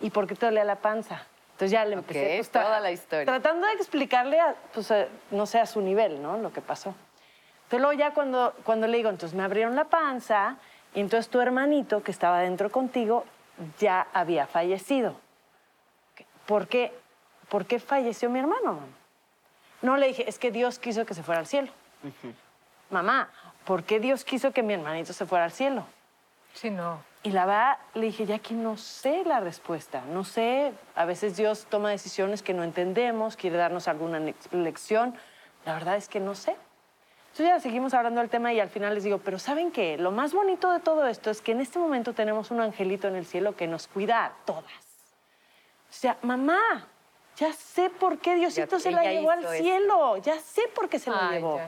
[0.00, 1.22] ¿Y por qué te dolía la panza?
[1.52, 3.24] Entonces ya le empecé Ok, pues, toda la historia.
[3.24, 6.36] Tratando de explicarle, a, pues, a- no sé, a su nivel, ¿no?
[6.36, 6.94] Lo que pasó.
[7.64, 10.56] Entonces luego ya cuando, cuando le digo, entonces me abrieron la panza
[10.94, 13.24] y entonces tu hermanito que estaba dentro contigo
[13.80, 15.16] ya había fallecido.
[16.46, 16.92] ¿Por qué,
[17.48, 18.80] ¿Por qué falleció mi hermano?
[19.82, 21.70] No le dije, es que Dios quiso que se fuera al cielo.
[22.90, 23.28] Mamá,
[23.64, 25.84] ¿por qué Dios quiso que mi hermanito se fuera al cielo?
[26.54, 27.02] Sí, no.
[27.22, 30.72] Y la verdad, le dije, Jackie, no sé la respuesta, no sé.
[30.94, 34.20] A veces Dios toma decisiones que no entendemos, quiere darnos alguna
[34.52, 35.14] lección.
[35.64, 36.56] La verdad es que no sé.
[37.32, 39.98] Entonces ya seguimos hablando del tema y al final les digo, pero ¿saben qué?
[39.98, 43.16] Lo más bonito de todo esto es que en este momento tenemos un angelito en
[43.16, 44.85] el cielo que nos cuida a todas.
[45.96, 46.86] O sea, mamá,
[47.38, 50.98] ya sé por qué Diosito Ya- se la llevó al cielo, ya sé por qué
[50.98, 51.58] se la llevó.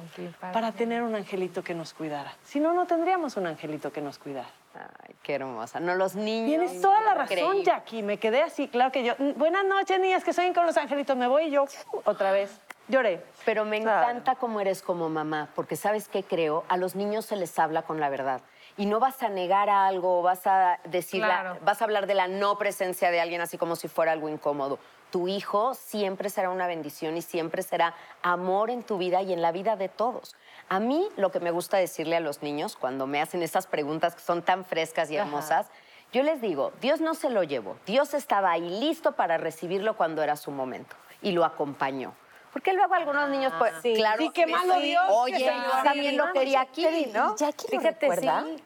[0.52, 2.34] ¿para tener un angelito que nos cuidara.
[2.44, 4.50] Si no, no tendríamos un angelito que nos cuidara.
[4.74, 5.80] Ay, qué hermosa.
[5.80, 6.46] No, los niños.
[6.46, 7.64] Tienes toda la razón, Increíble.
[7.64, 8.02] Jackie.
[8.02, 9.14] Me quedé así, claro que yo.
[9.18, 11.16] "Mm, Buenas noches, niñas, que soy con los angelitos.
[11.16, 11.64] Me voy y yo
[12.04, 12.60] otra vez.
[12.88, 13.22] Lloré.
[13.46, 17.36] Pero me encanta cómo eres como mamá, porque sabes qué creo, a los niños se
[17.36, 18.42] les habla con la verdad.
[18.78, 22.28] Y no vas a negar algo, vas a decir, la- vas a hablar de la
[22.28, 24.78] no presencia de alguien así como si fuera algo incómodo.
[25.10, 29.42] Tu hijo siempre será una bendición y siempre será amor en tu vida y en
[29.42, 30.36] la vida de todos.
[30.68, 34.14] A mí lo que me gusta decirle a los niños cuando me hacen esas preguntas
[34.14, 35.26] que son tan frescas y Ajá.
[35.26, 35.66] hermosas,
[36.12, 40.22] yo les digo, Dios no se lo llevó, Dios estaba ahí listo para recibirlo cuando
[40.22, 42.14] era su momento y lo acompañó.
[42.52, 43.94] Porque luego algunos niños, pues, sí.
[43.94, 47.36] claro, Sí, qué malo Dios, Oye, yo también lo quería aquí, ¿no?
[47.36, 48.44] Jackie lo Fíjate, recuerda?
[48.46, 48.64] sí.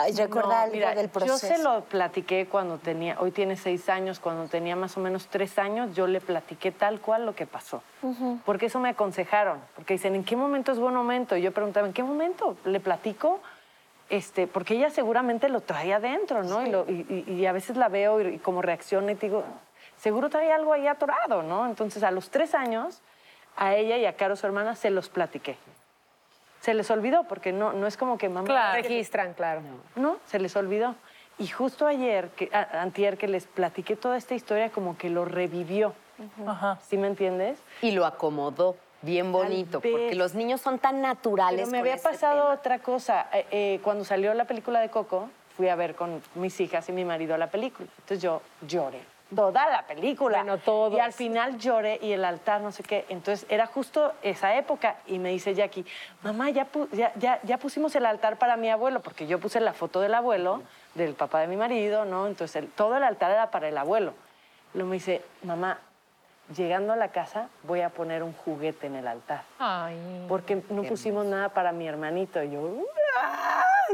[0.00, 1.48] Ay, recuerda No, algo mira, del proceso.
[1.48, 5.26] Yo se lo platiqué cuando tenía, hoy tiene seis años, cuando tenía más o menos
[5.28, 7.82] tres años, yo le platiqué tal cual lo que pasó.
[8.44, 9.58] Porque eso me aconsejaron.
[9.74, 11.36] Porque dicen, ¿en qué momento es buen momento?
[11.36, 12.56] Y yo preguntaba, ¿en qué momento?
[12.64, 13.40] ¿Le platico?
[14.10, 16.66] Este, porque ella seguramente lo trae adentro, ¿no?
[16.66, 19.44] Y, lo- y- y- a veces la veo y, y como reacciona y te digo,
[19.98, 21.66] seguro trae algo ahí atorado, ¿no?
[21.66, 23.00] Entonces a los tres años,
[23.56, 25.56] a ella y a Caro, su hermana, se los platiqué.
[26.60, 28.46] Se les olvidó, porque no, no es como que mamá...
[28.46, 28.82] Claro.
[28.82, 29.60] Registran, claro.
[29.96, 30.94] No, se les olvidó.
[31.38, 35.24] Y justo ayer, que, a- antier, que les platiqué toda esta historia, como que lo
[35.24, 35.94] revivió.
[36.46, 36.78] Ajá.
[36.88, 37.60] ¿Sí me entiendes?
[37.80, 41.60] Y lo acomodó bien bonito, porque los niños son tan naturales.
[41.60, 42.54] Pero me con había ese pasado tema.
[42.54, 43.28] otra cosa.
[43.32, 46.92] Eh, eh, cuando salió la película de Coco, fui a ver con mis hijas y
[46.92, 47.88] mi marido la película.
[47.98, 49.00] Entonces yo lloré.
[49.34, 50.42] Toda la película.
[50.96, 53.04] Y al final lloré y el altar, no sé qué.
[53.08, 55.84] Entonces era justo esa época y me dice Jackie,
[56.22, 59.60] mamá, ya, pu- ya, ya, ya pusimos el altar para mi abuelo, porque yo puse
[59.60, 60.62] la foto del abuelo,
[60.94, 62.26] del papá de mi marido, ¿no?
[62.26, 64.14] Entonces el- todo el altar era para el abuelo.
[64.74, 65.78] Luego me dice, mamá,
[66.56, 69.42] llegando a la casa voy a poner un juguete en el altar.
[70.28, 72.42] Porque no pusimos nada para mi hermanito.
[72.42, 72.60] Y yo,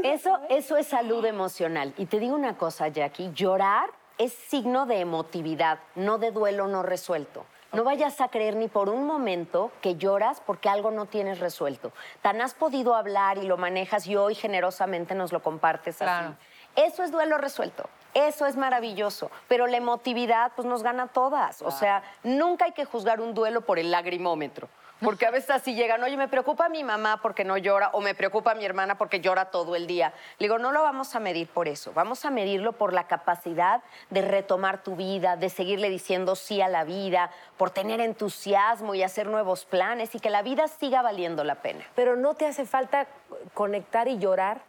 [0.03, 1.93] Eso, eso es salud emocional.
[1.97, 6.83] Y te digo una cosa, Jackie, llorar es signo de emotividad, no de duelo no
[6.83, 7.45] resuelto.
[7.73, 11.91] No vayas a creer ni por un momento que lloras porque algo no tienes resuelto.
[12.21, 16.33] Tan has podido hablar y lo manejas y hoy generosamente nos lo compartes así.
[16.77, 17.89] Eso es duelo resuelto.
[18.13, 21.61] Eso es maravilloso, pero la emotividad pues nos gana a todas.
[21.61, 24.69] O sea, nunca hay que juzgar un duelo por el lagrimómetro.
[25.01, 28.15] Porque a veces así llegan, oye, me preocupa mi mamá porque no llora, o me
[28.15, 30.13] preocupa mi hermana porque llora todo el día.
[30.39, 33.81] Le digo, no lo vamos a medir por eso, vamos a medirlo por la capacidad
[34.09, 39.03] de retomar tu vida, de seguirle diciendo sí a la vida, por tener entusiasmo y
[39.03, 41.83] hacer nuevos planes y que la vida siga valiendo la pena.
[41.93, 43.07] Pero no te hace falta
[43.53, 44.61] conectar y llorar.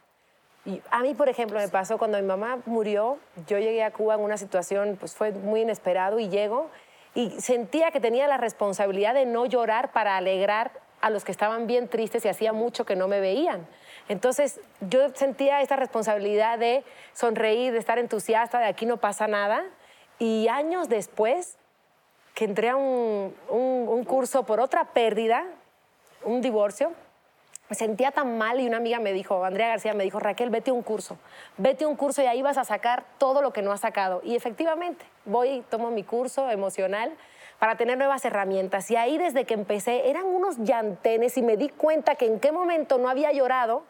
[0.91, 3.17] A mí, por ejemplo, me pasó cuando mi mamá murió,
[3.47, 6.69] yo llegué a Cuba en una situación, pues fue muy inesperado y llego
[7.15, 11.67] y sentía que tenía la responsabilidad de no llorar para alegrar a los que estaban
[11.67, 13.67] bien tristes y hacía mucho que no me veían.
[14.09, 16.83] Entonces yo sentía esta responsabilidad de
[17.13, 19.63] sonreír, de estar entusiasta, de aquí no pasa nada.
[20.19, 21.57] Y años después,
[22.33, 25.43] que entré a un, un- curso por otra pérdida,
[26.23, 26.93] un divorcio,
[27.69, 30.71] me sentía tan mal y una amiga me dijo, Andrea García me dijo, Raquel, vete
[30.71, 31.17] a un curso,
[31.57, 34.21] vete a un curso y ahí vas a sacar todo lo que no has sacado.
[34.23, 37.13] Y efectivamente, voy y tomo mi curso emocional
[37.59, 38.89] para tener nuevas herramientas.
[38.91, 42.51] Y ahí desde que empecé eran unos llantenes y me di cuenta que en qué
[42.51, 43.83] momento no había llorado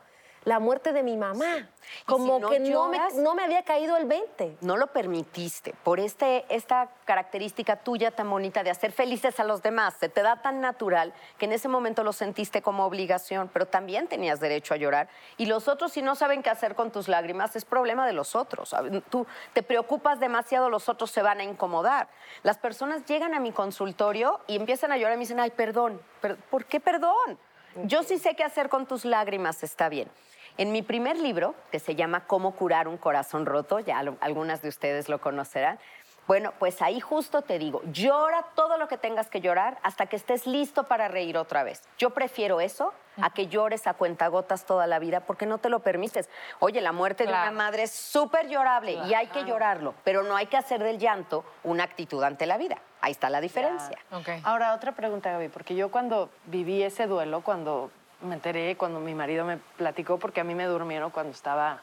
[0.47, 1.67] la muerte de mi mamá.
[2.05, 4.57] Como no que no me, lloras, no me había caído el 20.
[4.61, 9.61] No lo permitiste por este, esta característica tuya tan bonita de hacer felices a los
[9.61, 9.95] demás.
[9.99, 14.07] Se te da tan natural que en ese momento lo sentiste como obligación, pero también
[14.07, 15.09] tenías derecho a llorar.
[15.35, 18.33] Y los otros, si no saben qué hacer con tus lágrimas, es problema de los
[18.33, 18.73] otros.
[19.09, 22.07] Tú te preocupas demasiado, los otros se van a incomodar.
[22.43, 26.01] Las personas llegan a mi consultorio y empiezan a llorar y me dicen, ay, perdón.
[26.21, 27.37] Per- ¿Por qué perdón?
[27.83, 30.09] Yo sí sé qué hacer con tus lágrimas, está bien.
[30.57, 34.61] En mi primer libro, que se llama Cómo curar un corazón roto, ya lo- algunas
[34.61, 35.79] de ustedes lo conocerán,
[36.25, 40.17] bueno, pues ahí justo te digo, llora todo lo que tengas que llorar hasta que
[40.17, 41.83] estés listo para reír otra vez.
[41.97, 45.79] Yo prefiero eso a que llores a cuentagotas toda la vida porque no te lo
[45.79, 46.29] permites.
[46.59, 50.35] Oye, la muerte de una madre es súper llorable y hay que llorarlo, pero no
[50.35, 52.77] hay que hacer del llanto una actitud ante la vida.
[52.99, 53.97] Ahí está la diferencia.
[54.43, 57.89] Ahora, otra pregunta, Gaby, porque yo cuando viví ese duelo, cuando
[58.21, 61.81] me enteré, cuando mi marido me platicó, porque a mí me durmieron cuando estaba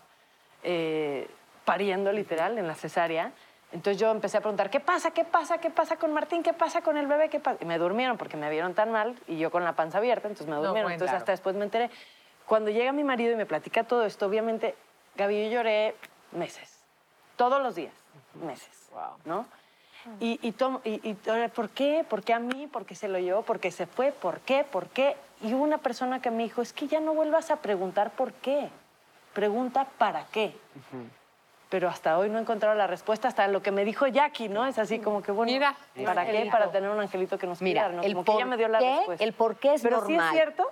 [0.62, 1.28] eh,
[1.64, 3.32] pariendo literal en la cesárea,
[3.72, 5.10] entonces yo empecé a preguntar, ¿qué pasa?
[5.12, 5.58] ¿Qué pasa?
[5.58, 6.42] ¿Qué pasa con Martín?
[6.42, 7.28] ¿Qué pasa con el bebé?
[7.28, 7.58] ¿Qué pasa?
[7.60, 10.46] Y me durmieron porque me vieron tan mal y yo con la panza abierta, entonces
[10.46, 10.84] me No, durmieron.
[10.84, 11.22] bueno, entonces claro.
[11.22, 11.90] hasta después me enteré.
[12.46, 14.74] Cuando llega mi marido y me platica todo esto, obviamente,
[15.16, 15.94] Gaby, yo lloré
[16.32, 16.78] meses,
[17.36, 17.94] todos los días,
[18.44, 18.90] meses,
[19.24, 19.46] ¿no?
[20.20, 20.54] Y, y,
[20.84, 21.14] y- y
[21.54, 22.04] ¿por qué?
[22.08, 22.66] ¿Por qué a mí?
[22.66, 23.42] ¿Por qué se lo llevó?
[23.42, 24.12] ¿Por qué se fue?
[24.12, 24.62] ¿Por qué?
[24.64, 25.16] ¿Por qué?
[25.42, 28.32] Y hubo una persona que me dijo, es que ya no vuelvas a preguntar por
[28.32, 28.68] qué.
[29.32, 30.56] Pregunta para qué.
[31.68, 34.64] Pero hasta hoy no he encontrado la respuesta, hasta lo que me dijo Jackie, ¿no?
[34.64, 35.52] Es así como que, bueno,
[36.04, 36.48] ¿para qué?
[36.50, 38.02] Para tener un angelito que nos Mira, cuidara, ¿no?
[38.02, 39.24] el Como que ella por me dio la qué- respuesta.
[39.24, 40.32] el por qué es Pero sí es normal.
[40.34, 40.70] cierto.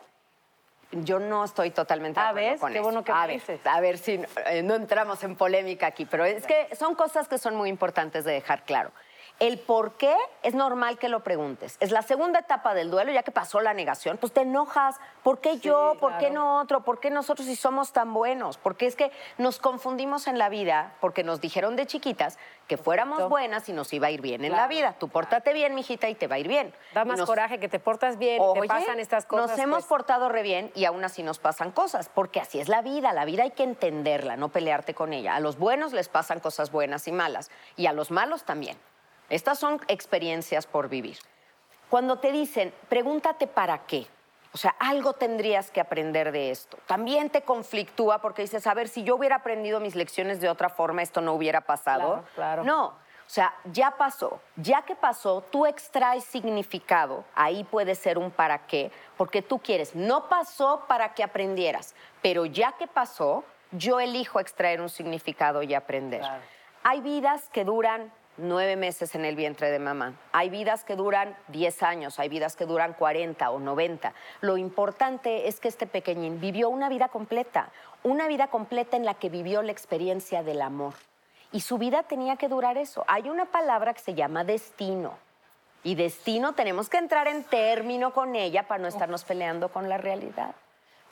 [0.92, 2.84] Yo no estoy totalmente de Ah, acuerdo con Qué eso.
[2.84, 3.66] bueno que a me ver, dices.
[3.66, 7.38] A ver si eh, no entramos en polémica aquí, pero es que son cosas que
[7.38, 8.92] son muy importantes de dejar claro.
[9.38, 10.14] El por qué
[10.44, 11.76] es normal que lo preguntes.
[11.80, 15.00] Es la segunda etapa del duelo, ya que pasó la negación, pues te enojas.
[15.24, 15.96] ¿Por qué yo?
[15.98, 16.84] ¿Por qué no otro?
[16.84, 18.56] ¿Por qué nosotros si somos tan buenos?
[18.56, 23.28] Porque es que nos confundimos en la vida porque nos dijeron de chiquitas que fuéramos
[23.28, 24.94] buenas y nos iba a ir bien en la vida.
[24.98, 26.72] Tú pórtate bien, mijita, y te va a ir bien.
[26.94, 29.50] Da más nos- coraje que te portas bien, Oye, te pasan estas cosas.
[29.50, 32.68] Nos hemos pues, portado re bien y aún así nos pasan cosas, porque así es
[32.68, 33.12] la vida.
[33.12, 35.34] La vida hay que entenderla, no pelearte con ella.
[35.34, 38.78] A los buenos les pasan cosas buenas y malas, y a los malos también.
[39.32, 41.16] Estas son experiencias por vivir.
[41.88, 44.06] Cuando te dicen, pregúntate para qué.
[44.52, 46.76] O sea, algo tendrías que aprender de esto.
[46.86, 50.68] También te conflictúa porque dices, a ver, si yo hubiera aprendido mis lecciones de otra
[50.68, 52.08] forma, esto no hubiera pasado.
[52.08, 52.64] Claro, claro.
[52.64, 52.94] No, o
[53.26, 54.42] sea, ya pasó.
[54.56, 57.24] Ya que pasó, tú extraes significado.
[57.34, 59.94] Ahí puede ser un para qué, porque tú quieres.
[59.94, 65.72] No pasó para que aprendieras, pero ya que pasó, yo elijo extraer un significado y
[65.72, 66.22] aprender.
[66.82, 70.14] Hay vidas que duran nueve meses en el vientre de mamá.
[70.32, 74.12] Hay vidas que duran 10 años, hay vidas que duran 40 o 90.
[74.40, 77.70] Lo importante es que este pequeñín vivió una vida completa,
[78.02, 80.94] una vida completa en la que vivió la experiencia del amor.
[81.52, 83.04] y su vida tenía que durar eso.
[83.06, 85.18] Hay una palabra que se llama destino.
[85.84, 89.98] Y destino tenemos que entrar en término con ella para no estarnos peleando con la
[89.98, 90.54] realidad.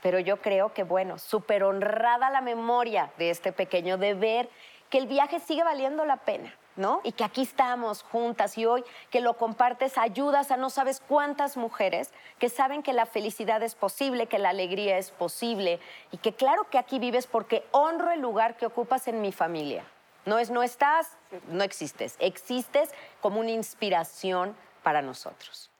[0.03, 4.49] Pero yo creo que, bueno, súper honrada la memoria de este pequeño de ver
[4.89, 7.01] que el viaje sigue valiendo la pena, ¿no?
[7.05, 11.57] Y que aquí estamos juntas y hoy que lo compartes ayudas a no sabes cuántas
[11.57, 15.79] mujeres que saben que la felicidad es posible, que la alegría es posible
[16.11, 19.85] y que claro que aquí vives porque honro el lugar que ocupas en mi familia.
[20.27, 21.17] No es no estás,
[21.49, 22.17] no existes.
[22.19, 25.71] Existes como una inspiración para nosotros.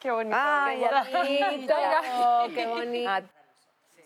[0.00, 0.36] Qué bonito.
[0.38, 1.74] Ay, qué bonito.
[1.74, 2.54] bonito.
[2.54, 3.37] qué bonito.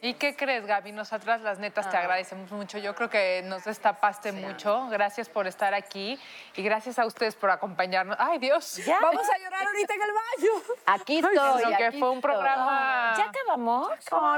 [0.04, 0.90] ¿Y qué crees, Gaby?
[0.90, 2.76] Nosotras las netas te agradecemos mucho.
[2.76, 4.88] Yo creo que nos destapaste mucho.
[4.88, 6.18] Gracias por estar aquí
[6.56, 8.16] y gracias a ustedes por acompañarnos.
[8.18, 8.80] ¡Ay, Dios!
[9.00, 10.76] Vamos a llorar ahorita en el baño.
[10.86, 11.76] Aquí Lo estoy.
[11.76, 13.14] que fue un programa...
[13.16, 13.90] ¿Ya acabamos?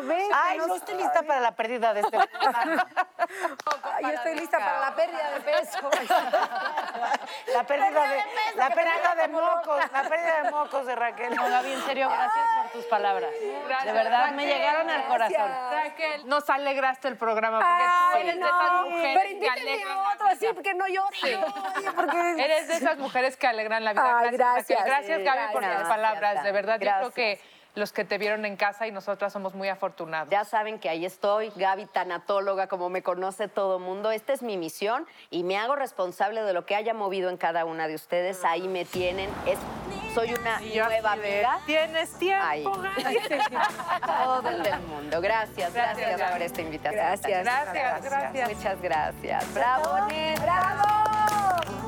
[0.06, 2.86] ven, Ay, no estoy lista para la pérdida de este programa.
[4.02, 5.78] Yo estoy lista para la pérdida de peso.
[7.54, 8.24] La pérdida de,
[8.56, 11.34] la pérdida de mocos, la pérdida de mocos de Raquel.
[11.34, 13.30] No, Gaby, en serio, gracias por tus palabras.
[13.30, 15.53] De verdad, me llegaron al corazón.
[16.24, 20.46] Nos alegraste el programa porque tú eres de esas mujeres Pero que alegran otro así
[20.54, 20.84] porque no.
[21.12, 21.36] Sí.
[21.94, 22.44] Porque...
[22.44, 24.18] Eres de esas mujeres que alegran la vida.
[24.18, 25.18] Ay, gracias, gracias.
[25.18, 26.42] Gracias, Gaby, por tus palabras.
[26.42, 27.40] De verdad, yo creo que
[27.74, 30.30] los que te vieron en casa y nosotras somos muy afortunados.
[30.30, 34.10] Ya saben que ahí estoy, Gaby, tanatóloga, como me conoce todo mundo.
[34.10, 37.64] Esta es mi misión y me hago responsable de lo que haya movido en cada
[37.64, 38.44] una de ustedes.
[38.44, 39.28] Ahí me tienen.
[39.46, 39.58] Es,
[40.14, 41.60] soy una nueva amiga.
[41.66, 42.72] Tienes tiempo.
[44.24, 45.20] Todo el mundo.
[45.20, 47.04] Gracias, gracias, Gracias, por esta invitación.
[47.04, 47.44] Gracias.
[47.44, 48.54] Gracias, gracias.
[48.54, 49.54] Muchas gracias.
[49.54, 50.38] Bravo, Ned.
[50.40, 51.83] ¡Bravo!